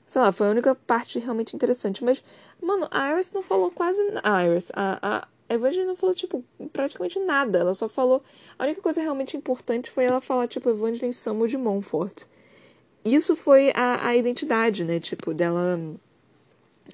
[0.05, 2.03] Sei lá, foi a única parte realmente interessante.
[2.03, 2.24] Mas,
[2.62, 3.99] mano, a Iris não falou quase.
[4.24, 7.57] A Iris, a, a Evangeline não falou, tipo, praticamente nada.
[7.57, 8.22] Ela só falou.
[8.57, 12.26] A única coisa realmente importante foi ela falar, tipo, Evangeline Samuel de Montfort.
[13.03, 14.99] Isso foi a, a identidade, né?
[14.99, 15.80] Tipo, dela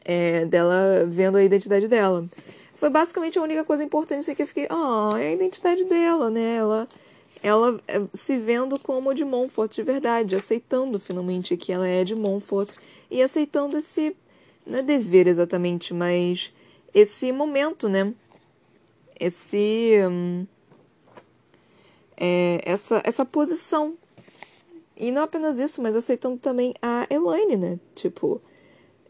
[0.05, 2.25] é, dela vendo a identidade dela.
[2.75, 5.83] Foi basicamente a única coisa importante assim, que eu fiquei, ah, oh, é a identidade
[5.85, 6.55] dela, né?
[6.57, 6.87] Ela,
[7.45, 12.15] ela é, se vendo como de Montfort de verdade, aceitando finalmente que ela é de
[12.15, 12.73] Montfort
[13.09, 14.17] e aceitando esse,
[14.65, 16.51] não é dever exatamente, mas
[16.91, 18.11] esse momento, né?
[19.19, 19.93] Esse.
[20.09, 20.47] Hum,
[22.17, 23.95] é, essa, essa posição.
[24.97, 27.79] E não apenas isso, mas aceitando também a Elaine, né?
[27.93, 28.41] Tipo,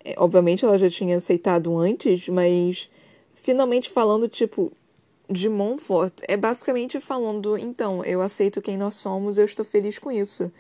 [0.03, 2.89] é, obviamente ela já tinha aceitado antes, mas
[3.33, 4.73] finalmente falando, tipo,
[5.30, 10.11] de Montfort, é basicamente falando, então, eu aceito quem nós somos, eu estou feliz com
[10.11, 10.51] isso.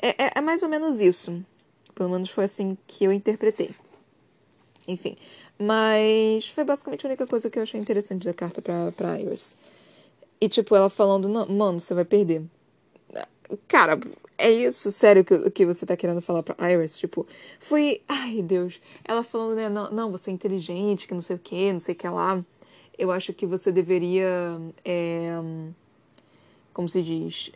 [0.00, 1.44] É, é, é mais ou menos isso.
[1.94, 3.70] Pelo menos foi assim que eu interpretei.
[4.86, 5.16] Enfim.
[5.58, 9.56] Mas foi basicamente a única coisa que eu achei interessante da carta pra, pra Iris.
[10.40, 12.42] E, tipo, ela falando, mano, você vai perder.
[13.68, 14.00] Cara,
[14.38, 16.98] é isso, sério, que, que você tá querendo falar pra Iris?
[16.98, 17.26] Tipo,
[17.60, 18.02] foi.
[18.08, 18.80] Ai, Deus.
[19.04, 19.68] Ela falando, né?
[19.68, 22.44] Não, não, você é inteligente, que não sei o que, não sei o que lá.
[22.98, 24.60] Eu acho que você deveria.
[24.84, 25.38] É,
[26.72, 27.52] como se diz?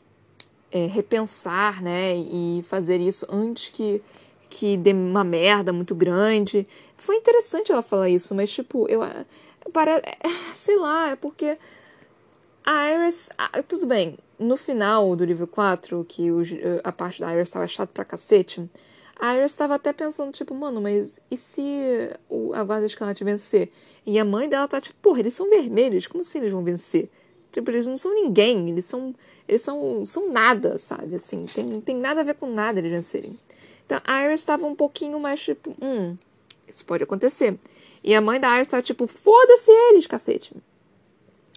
[0.70, 2.16] É, repensar, né?
[2.16, 4.02] E fazer isso antes que,
[4.48, 6.66] que dê uma merda muito grande.
[6.96, 9.00] Foi interessante ela falar isso, mas, tipo, eu.
[9.72, 10.02] Para,
[10.54, 11.58] sei lá, é porque.
[12.64, 13.30] A Iris.
[13.68, 16.42] Tudo bem, no final do livro 4, que o,
[16.82, 18.68] a parte da Iris estava chata pra cacete,
[19.18, 21.62] a Iris estava até pensando, tipo, mano, mas e se
[22.28, 23.70] o, a Guarda Escarlate vencer?
[24.04, 27.10] E a mãe dela tá tipo, porra, eles são vermelhos, como assim eles vão vencer?
[27.50, 29.14] Tipo, eles não são ninguém, eles são.
[29.48, 31.14] Eles são, são nada, sabe?
[31.14, 33.38] Assim, tem, tem nada a ver com nada eles vencerem.
[33.84, 36.16] Então a Iris estava um pouquinho mais tipo, hum,
[36.68, 37.58] isso pode acontecer.
[38.02, 40.52] E a mãe da Iris estava tipo, foda-se eles, cacete.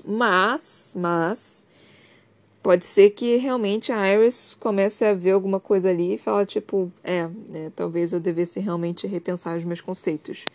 [0.06, 1.66] Mas, mas,
[2.62, 6.92] pode ser que realmente a Iris comece a ver alguma coisa ali e fala, tipo,
[7.04, 10.46] é, né, talvez eu devesse realmente repensar os meus conceitos.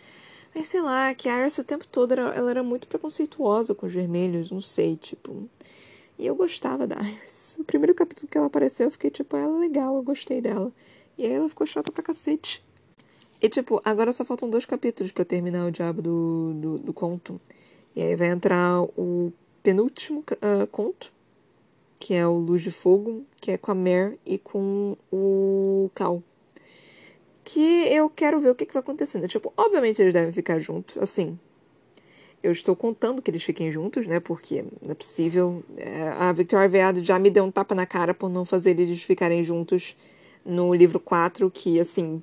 [0.53, 3.85] Mas sei lá, que a Iris o tempo todo era, ela era muito preconceituosa com
[3.85, 5.49] os vermelhos, não sei, tipo.
[6.17, 7.57] E eu gostava da Iris.
[7.59, 10.71] O primeiro capítulo que ela apareceu, eu fiquei tipo, ela é legal, eu gostei dela.
[11.17, 12.63] E aí ela ficou chata pra cacete.
[13.41, 17.39] E tipo, agora só faltam dois capítulos para terminar o diabo do, do, do, conto.
[17.95, 19.31] E aí vai entrar o
[19.61, 21.11] penúltimo uh, conto,
[22.05, 26.21] que é o Luz de Fogo, que é com a Mer e com o Cal.
[27.43, 29.27] Que eu quero ver o que, que vai acontecendo.
[29.27, 31.39] Tipo, obviamente eles devem ficar juntos, assim.
[32.43, 34.19] Eu estou contando que eles fiquem juntos, né?
[34.19, 35.63] Porque não é possível.
[35.77, 39.01] É, a Victoria Veado já me deu um tapa na cara por não fazer eles
[39.01, 39.97] ficarem juntos
[40.45, 42.21] no livro 4, que assim.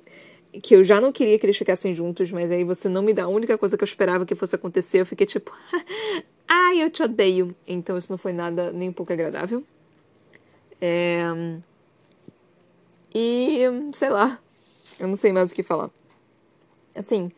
[0.61, 3.25] Que eu já não queria que eles ficassem juntos, mas aí você não me dá
[3.25, 5.01] a única coisa que eu esperava que fosse acontecer.
[5.01, 5.51] Eu fiquei tipo,
[6.47, 7.53] ai, eu te odeio.
[7.67, 9.61] Então isso não foi nada nem um pouco agradável.
[10.85, 11.23] É...
[13.15, 13.61] E,
[13.93, 14.37] sei lá,
[14.99, 15.89] eu não sei mais o que falar.
[16.93, 17.31] Assim,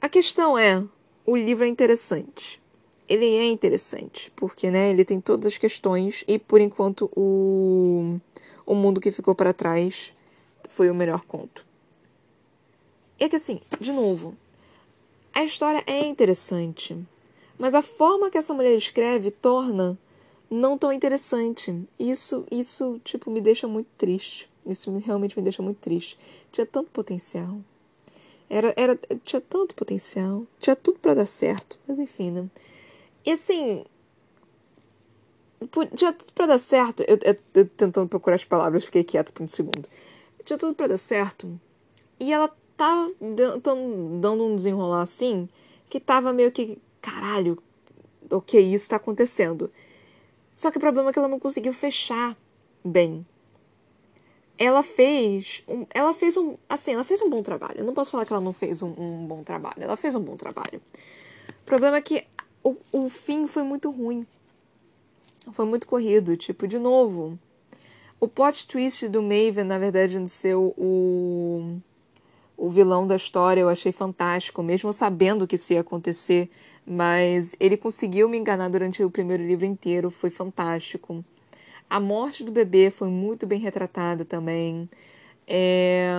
[0.00, 0.84] a questão é,
[1.26, 2.62] o livro é interessante.
[3.08, 8.20] Ele é interessante, porque, né, ele tem todas as questões e, por enquanto, o,
[8.64, 10.12] o mundo que ficou para trás
[10.68, 11.66] foi o melhor conto.
[13.18, 14.36] É que, assim, de novo,
[15.32, 16.96] a história é interessante,
[17.58, 19.98] mas a forma que essa mulher escreve torna
[20.54, 21.86] não tão interessante.
[21.98, 24.48] Isso, isso, tipo, me deixa muito triste.
[24.64, 26.18] Isso realmente me deixa muito triste.
[26.50, 27.58] Tinha tanto potencial.
[28.48, 30.46] Era, era, tinha tanto potencial.
[30.60, 31.78] Tinha tudo para dar certo.
[31.86, 32.48] Mas enfim, né?
[33.24, 33.84] E assim.
[35.94, 37.02] Tinha tudo para dar certo.
[37.02, 39.88] Eu, eu, eu, tentando procurar as palavras, fiquei quieto por um segundo.
[40.44, 41.58] Tinha tudo para dar certo.
[42.20, 45.48] E ela tava dando um desenrolar assim
[45.90, 46.78] que tava meio que.
[47.00, 47.62] Caralho,
[48.30, 49.70] ok, isso tá acontecendo.
[50.54, 52.36] Só que o problema é que ela não conseguiu fechar
[52.84, 53.26] bem.
[54.58, 55.62] ela fez.
[55.66, 56.56] Um, ela fez um.
[56.68, 57.78] Assim, ela fez um bom trabalho.
[57.78, 59.82] Eu não posso falar que ela não fez um, um bom trabalho.
[59.82, 60.80] Ela fez um bom trabalho.
[61.62, 62.24] O problema é que
[62.62, 64.26] o, o fim foi muito ruim.
[65.52, 66.36] Foi muito corrido.
[66.36, 67.38] Tipo, de novo.
[68.20, 71.80] O plot twist do Maven, na verdade, de ser o,
[72.56, 76.48] o vilão da história, eu achei fantástico, mesmo sabendo que isso ia acontecer.
[76.86, 81.24] Mas ele conseguiu me enganar durante o primeiro livro inteiro, foi fantástico.
[81.88, 84.88] A morte do bebê foi muito bem retratada também.
[85.46, 86.12] É...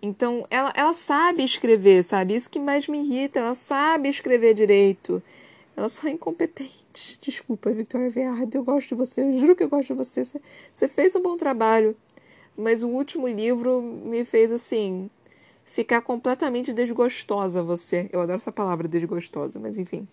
[0.00, 2.34] Então, ela, ela sabe escrever, sabe?
[2.34, 5.22] Isso que mais me irrita, ela sabe escrever direito.
[5.76, 7.18] Ela só é incompetente.
[7.20, 10.22] Desculpa, Victoria Verde, eu gosto de você, eu juro que eu gosto de você.
[10.72, 11.96] Você fez um bom trabalho.
[12.56, 15.10] Mas o último livro me fez, assim,
[15.66, 18.08] ficar completamente desgostosa você.
[18.12, 20.08] Eu adoro essa palavra, desgostosa, mas enfim.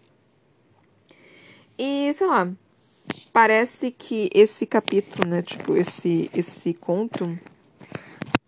[1.77, 2.51] E, sei lá,
[3.31, 7.37] parece que esse capítulo, né, tipo, esse, esse conto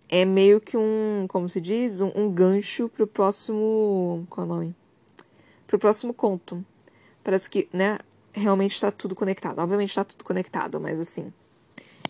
[0.10, 4.53] é meio que um, como se diz, um, um gancho pro próximo, qual é o
[4.53, 4.76] nome?
[5.66, 6.64] Pro próximo conto.
[7.24, 7.97] Parece que, né,
[8.32, 9.60] realmente está tudo conectado.
[9.60, 11.34] Obviamente está tudo conectado, mas assim,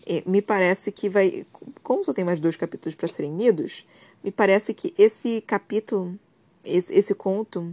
[0.06, 1.46] é, me parece que vai,
[1.82, 3.86] como só tem mais dois capítulos para serem lidos,
[4.26, 6.18] me parece que esse capítulo,
[6.64, 7.72] esse, esse conto,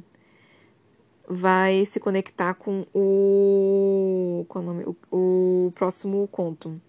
[1.27, 4.45] vai se conectar com o.
[4.47, 4.83] Qual é o nome?
[5.11, 6.79] O, o próximo conto.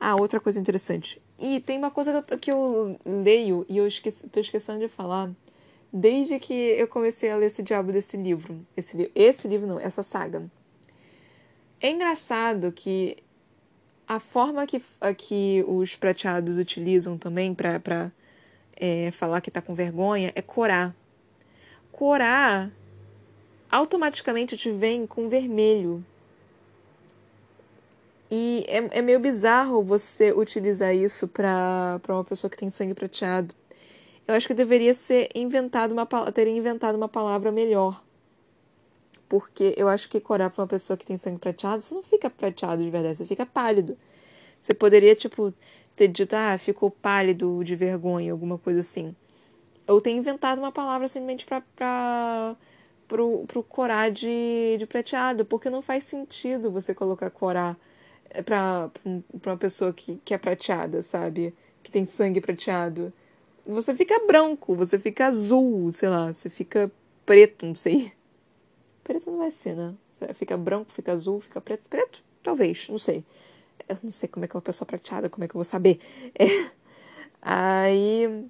[0.00, 1.20] Ah, outra coisa interessante.
[1.38, 4.88] E tem uma coisa que eu, que eu leio e eu esqueci, tô esquecendo de
[4.88, 5.30] falar.
[5.92, 8.66] Desde que eu comecei a ler esse diabo desse livro.
[8.74, 10.50] Esse, esse livro não, essa saga.
[11.82, 13.18] É engraçado que
[14.08, 14.82] a forma que,
[15.18, 18.10] que os prateados utilizam também para
[18.76, 20.94] é, falar que tá com vergonha é corar.
[21.90, 22.70] Corar
[23.70, 26.04] automaticamente te vem com vermelho.
[28.30, 33.54] E é, é meio bizarro você utilizar isso para uma pessoa que tem sangue prateado.
[34.26, 38.02] Eu acho que deveria ser inventado uma teria inventado uma palavra melhor.
[39.28, 42.28] Porque eu acho que corar para uma pessoa que tem sangue prateado, você não fica
[42.28, 43.96] prateado de verdade, você fica pálido.
[44.58, 45.52] Você poderia, tipo,
[45.96, 49.16] ter dito, ah, ficou pálido de vergonha, alguma coisa assim.
[49.88, 52.56] Ou ter inventado uma palavra simplesmente pra, pra,
[53.08, 57.76] pro, pro corar de, de prateado, porque não faz sentido você colocar corar
[58.30, 58.90] eh, pra,
[59.40, 61.54] pra uma pessoa que, que é prateada, sabe?
[61.82, 63.12] Que tem sangue prateado.
[63.66, 66.90] Você fica branco, você fica azul, sei lá, você fica
[67.24, 68.12] preto, não sei.
[69.02, 69.94] Preto não vai ser, né?
[70.34, 71.82] Fica branco, fica azul, fica preto.
[71.88, 72.22] Preto?
[72.42, 73.24] Talvez, não sei.
[73.88, 75.64] Eu não sei como é que é uma pessoa prateada, como é que eu vou
[75.64, 75.98] saber.
[76.38, 76.76] É.
[77.48, 78.46] Aí.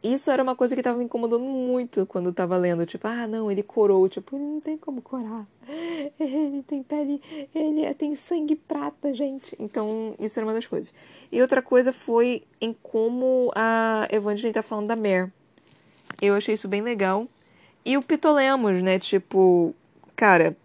[0.00, 2.86] Isso era uma coisa que estava me incomodando muito quando tava lendo.
[2.86, 4.08] Tipo, ah, não, ele corou.
[4.08, 5.44] Tipo, ele não tem como corar.
[6.20, 7.20] Ele tem pele.
[7.54, 9.56] Ele é, tem sangue prata, gente.
[9.58, 10.94] Então, isso era uma das coisas.
[11.32, 15.32] E outra coisa foi em como a Evangeline tá falando da Mer.
[16.22, 17.26] Eu achei isso bem legal.
[17.84, 18.98] E o Pitolemos, né?
[18.98, 19.74] Tipo,
[20.14, 20.56] cara,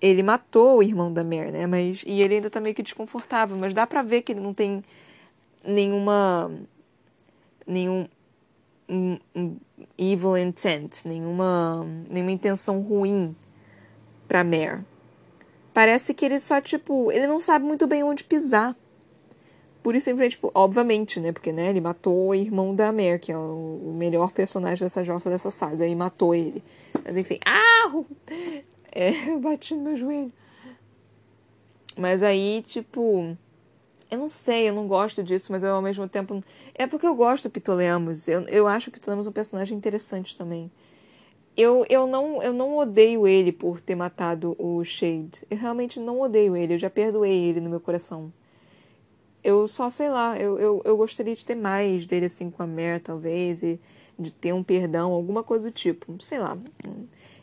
[0.00, 1.66] ele matou o irmão da Mare, né?
[1.66, 4.52] Mas, e ele ainda tá meio que desconfortável, mas dá pra ver que ele não
[4.52, 4.82] tem
[5.64, 6.50] nenhuma.
[7.66, 8.06] nenhum.
[8.88, 9.56] Um, um
[9.98, 13.34] evil intent, nenhuma, nenhuma intenção ruim
[14.28, 14.84] pra Mare.
[15.74, 18.76] Parece que ele só, tipo, ele não sabe muito bem onde pisar.
[19.82, 21.32] Por isso, simplesmente, tipo, obviamente, né?
[21.32, 25.28] Porque, né, ele matou o irmão da Mare, que é o melhor personagem dessa jossa
[25.30, 26.62] dessa saga, e matou ele.
[27.04, 27.92] Mas enfim, ah!
[28.96, 30.32] É, bati no meu joelho.
[31.98, 33.36] Mas aí, tipo.
[34.08, 36.42] Eu não sei, eu não gosto disso, mas eu ao mesmo tempo.
[36.74, 38.26] É porque eu gosto do Pitolemos.
[38.26, 40.70] Eu, eu acho o Pitolemos um personagem interessante também.
[41.56, 45.42] Eu, eu, não, eu não odeio ele por ter matado o Shade.
[45.50, 48.32] Eu realmente não odeio ele, eu já perdoei ele no meu coração.
[49.42, 52.66] Eu só, sei lá, eu, eu, eu gostaria de ter mais dele assim com a
[52.66, 53.80] Mare, talvez, e
[54.18, 56.16] de ter um perdão, alguma coisa do tipo.
[56.20, 56.56] Sei lá.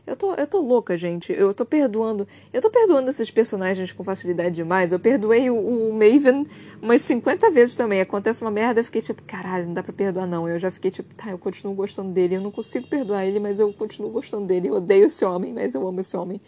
[0.05, 1.31] Eu tô, eu tô louca, gente.
[1.31, 2.27] Eu tô perdoando.
[2.51, 4.91] Eu tô perdoando esses personagens com facilidade demais.
[4.91, 6.45] Eu perdoei o, o Maven
[6.81, 8.01] umas 50 vezes também.
[8.01, 10.47] Acontece uma merda, eu fiquei tipo, caralho, não dá pra perdoar não.
[10.47, 12.35] Eu já fiquei tipo, tá, eu continuo gostando dele.
[12.35, 14.67] Eu não consigo perdoar ele, mas eu continuo gostando dele.
[14.67, 16.41] Eu odeio esse homem, mas eu amo esse homem.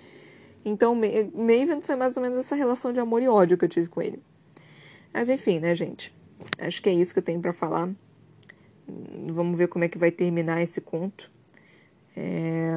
[0.65, 3.87] Então, Maven foi mais ou menos essa relação de amor e ódio que eu tive
[3.87, 4.19] com ele.
[5.13, 6.13] Mas enfim, né, gente?
[6.57, 7.89] Acho que é isso que eu tenho para falar.
[8.87, 11.31] Vamos ver como é que vai terminar esse conto.
[12.15, 12.73] É...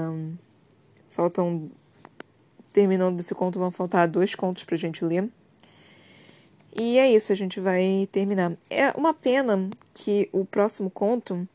[1.09, 1.71] Faltam.
[2.73, 5.29] Terminando desse conto, vão faltar dois contos pra gente ler.
[6.77, 8.57] E é isso, a gente vai terminar.
[8.71, 11.49] É uma pena que o próximo conto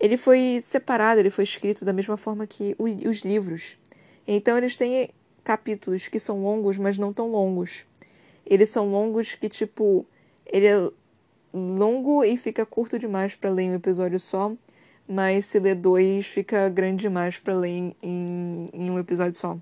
[0.00, 3.76] ele foi separado, ele foi escrito da mesma forma que os livros.
[4.26, 5.10] Então eles têm
[5.44, 7.84] capítulos que são longos, mas não tão longos.
[8.46, 10.06] Eles são longos que, tipo,
[10.46, 10.90] ele é
[11.52, 14.52] longo e fica curto demais para ler em um episódio só,
[15.06, 17.96] mas se ler dois fica grande demais para ler em,
[18.72, 19.58] em, um episódio só.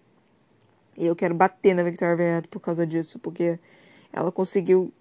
[0.97, 3.59] E eu quero bater na Victoria Aveyard por causa disso, porque
[4.13, 4.93] ela conseguiu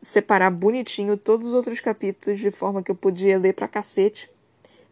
[0.00, 4.30] separar bonitinho todos os outros capítulos de forma que eu podia ler pra cacete.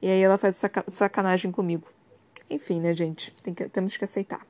[0.00, 1.86] E aí ela faz saca sacanagem comigo.
[2.48, 3.34] Enfim, né, gente?
[3.42, 4.46] Que, temos que aceitar.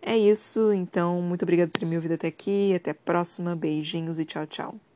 [0.00, 2.74] É isso, então, muito obrigada por ter me ouvido até aqui.
[2.74, 3.56] Até a próxima.
[3.56, 4.91] Beijinhos e tchau, tchau.